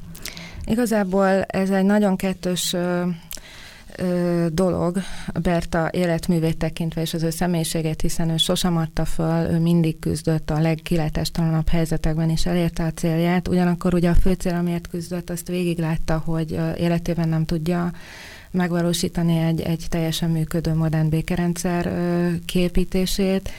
Igazából 0.65 1.43
ez 1.43 1.71
egy 1.71 1.85
nagyon 1.85 2.17
kettős 2.17 2.73
ö, 2.73 3.07
ö, 3.97 4.47
dolog 4.53 4.99
Berta 5.43 5.89
életművét 5.93 6.57
tekintve 6.57 7.01
és 7.01 7.15
az 7.15 7.23
ő 7.23 7.31
személyiségét, 7.31 8.01
hiszen 8.01 8.31
ő 8.31 8.37
sosem 8.37 8.77
adta 8.77 9.05
föl, 9.05 9.51
ő 9.51 9.59
mindig 9.59 9.99
küzdött 9.99 10.51
a 10.51 10.61
legkilátástalanabb 10.61 11.69
helyzetekben 11.69 12.31
is 12.31 12.47
elérte 12.47 12.85
a 12.85 12.93
célját, 12.93 13.49
ugyanakkor 13.49 13.95
ugye 13.95 14.11
a 14.11 14.15
fő 14.15 14.33
cél, 14.33 14.55
amiért 14.55 14.89
küzdött, 14.89 15.31
azt 15.31 15.49
végig 15.49 15.79
látta, 15.79 16.23
hogy 16.25 16.61
életében 16.77 17.29
nem 17.29 17.45
tudja 17.45 17.93
megvalósítani 18.51 19.39
egy, 19.39 19.61
egy 19.61 19.87
teljesen 19.89 20.31
működő 20.31 20.75
modern 20.75 21.09
békerendszer 21.09 21.93
képítését, 22.45 23.51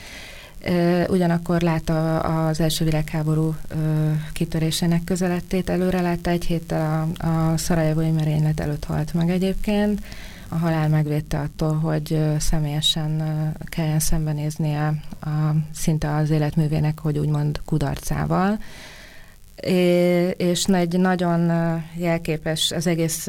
Ugyanakkor 1.08 1.60
látta 1.60 2.18
az 2.20 2.60
első 2.60 2.84
világháború 2.84 3.54
kitörésének 4.32 5.04
közelettét, 5.04 5.70
előre 5.70 6.00
látta 6.00 6.30
egy 6.30 6.44
héttel 6.44 7.08
a, 7.18 7.26
a 7.26 7.56
szarajevói 7.56 8.10
merénylet 8.10 8.60
előtt 8.60 8.84
halt 8.84 9.14
meg 9.14 9.30
egyébként. 9.30 10.00
A 10.48 10.56
halál 10.56 10.88
megvédte 10.88 11.38
attól, 11.38 11.74
hogy 11.74 12.20
személyesen 12.38 13.22
kelljen 13.64 13.98
szembenéznie 13.98 14.94
a, 15.20 15.28
szinte 15.74 16.14
az 16.14 16.30
életművének, 16.30 16.98
hogy 17.00 17.18
úgymond 17.18 17.60
kudarcával. 17.64 18.58
É, 19.60 20.28
és 20.28 20.64
egy 20.64 20.98
nagyon 20.98 21.52
jelképes, 21.94 22.70
az 22.70 22.86
egész 22.86 23.28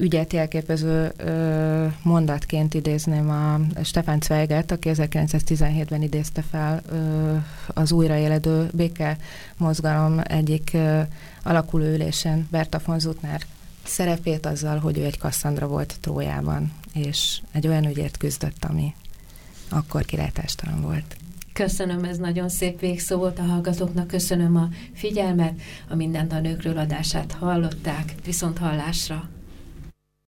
ügyet 0.00 0.32
jelképező 0.32 1.12
mondatként 2.02 2.74
idézném 2.74 3.30
a 3.30 3.60
Stefan 3.82 4.18
Zweiget, 4.20 4.70
aki 4.70 4.90
1917-ben 4.92 6.02
idézte 6.02 6.42
fel 6.42 6.82
az 7.68 7.92
újraéledő 7.92 8.68
béke 8.72 9.16
mozgalom 9.56 10.20
egyik 10.22 10.70
ö, 10.72 11.00
alakuló 11.42 11.84
ülésen 11.84 12.48
Berta 12.50 12.80
von 12.84 12.98
Zutner 12.98 13.40
szerepét 13.84 14.46
azzal, 14.46 14.78
hogy 14.78 14.98
ő 14.98 15.04
egy 15.04 15.18
Kasszandra 15.18 15.66
volt 15.66 15.96
Trójában, 16.00 16.72
és 16.94 17.40
egy 17.52 17.66
olyan 17.66 17.84
ügyért 17.84 18.16
küzdött, 18.16 18.64
ami 18.64 18.94
akkor 19.68 20.04
kilátástalan 20.04 20.80
volt. 20.80 21.16
Köszönöm, 21.52 22.04
ez 22.04 22.16
nagyon 22.16 22.48
szép 22.48 22.80
végszó 22.80 23.16
volt 23.16 23.38
a 23.38 23.42
hallgatóknak, 23.42 24.06
köszönöm 24.06 24.56
a 24.56 24.68
figyelmet, 24.92 25.60
a 25.88 25.94
Mindent 25.94 26.32
a 26.32 26.40
nőkről 26.40 26.78
adását 26.78 27.32
hallották, 27.32 28.14
viszont 28.24 28.58
hallásra! 28.58 29.28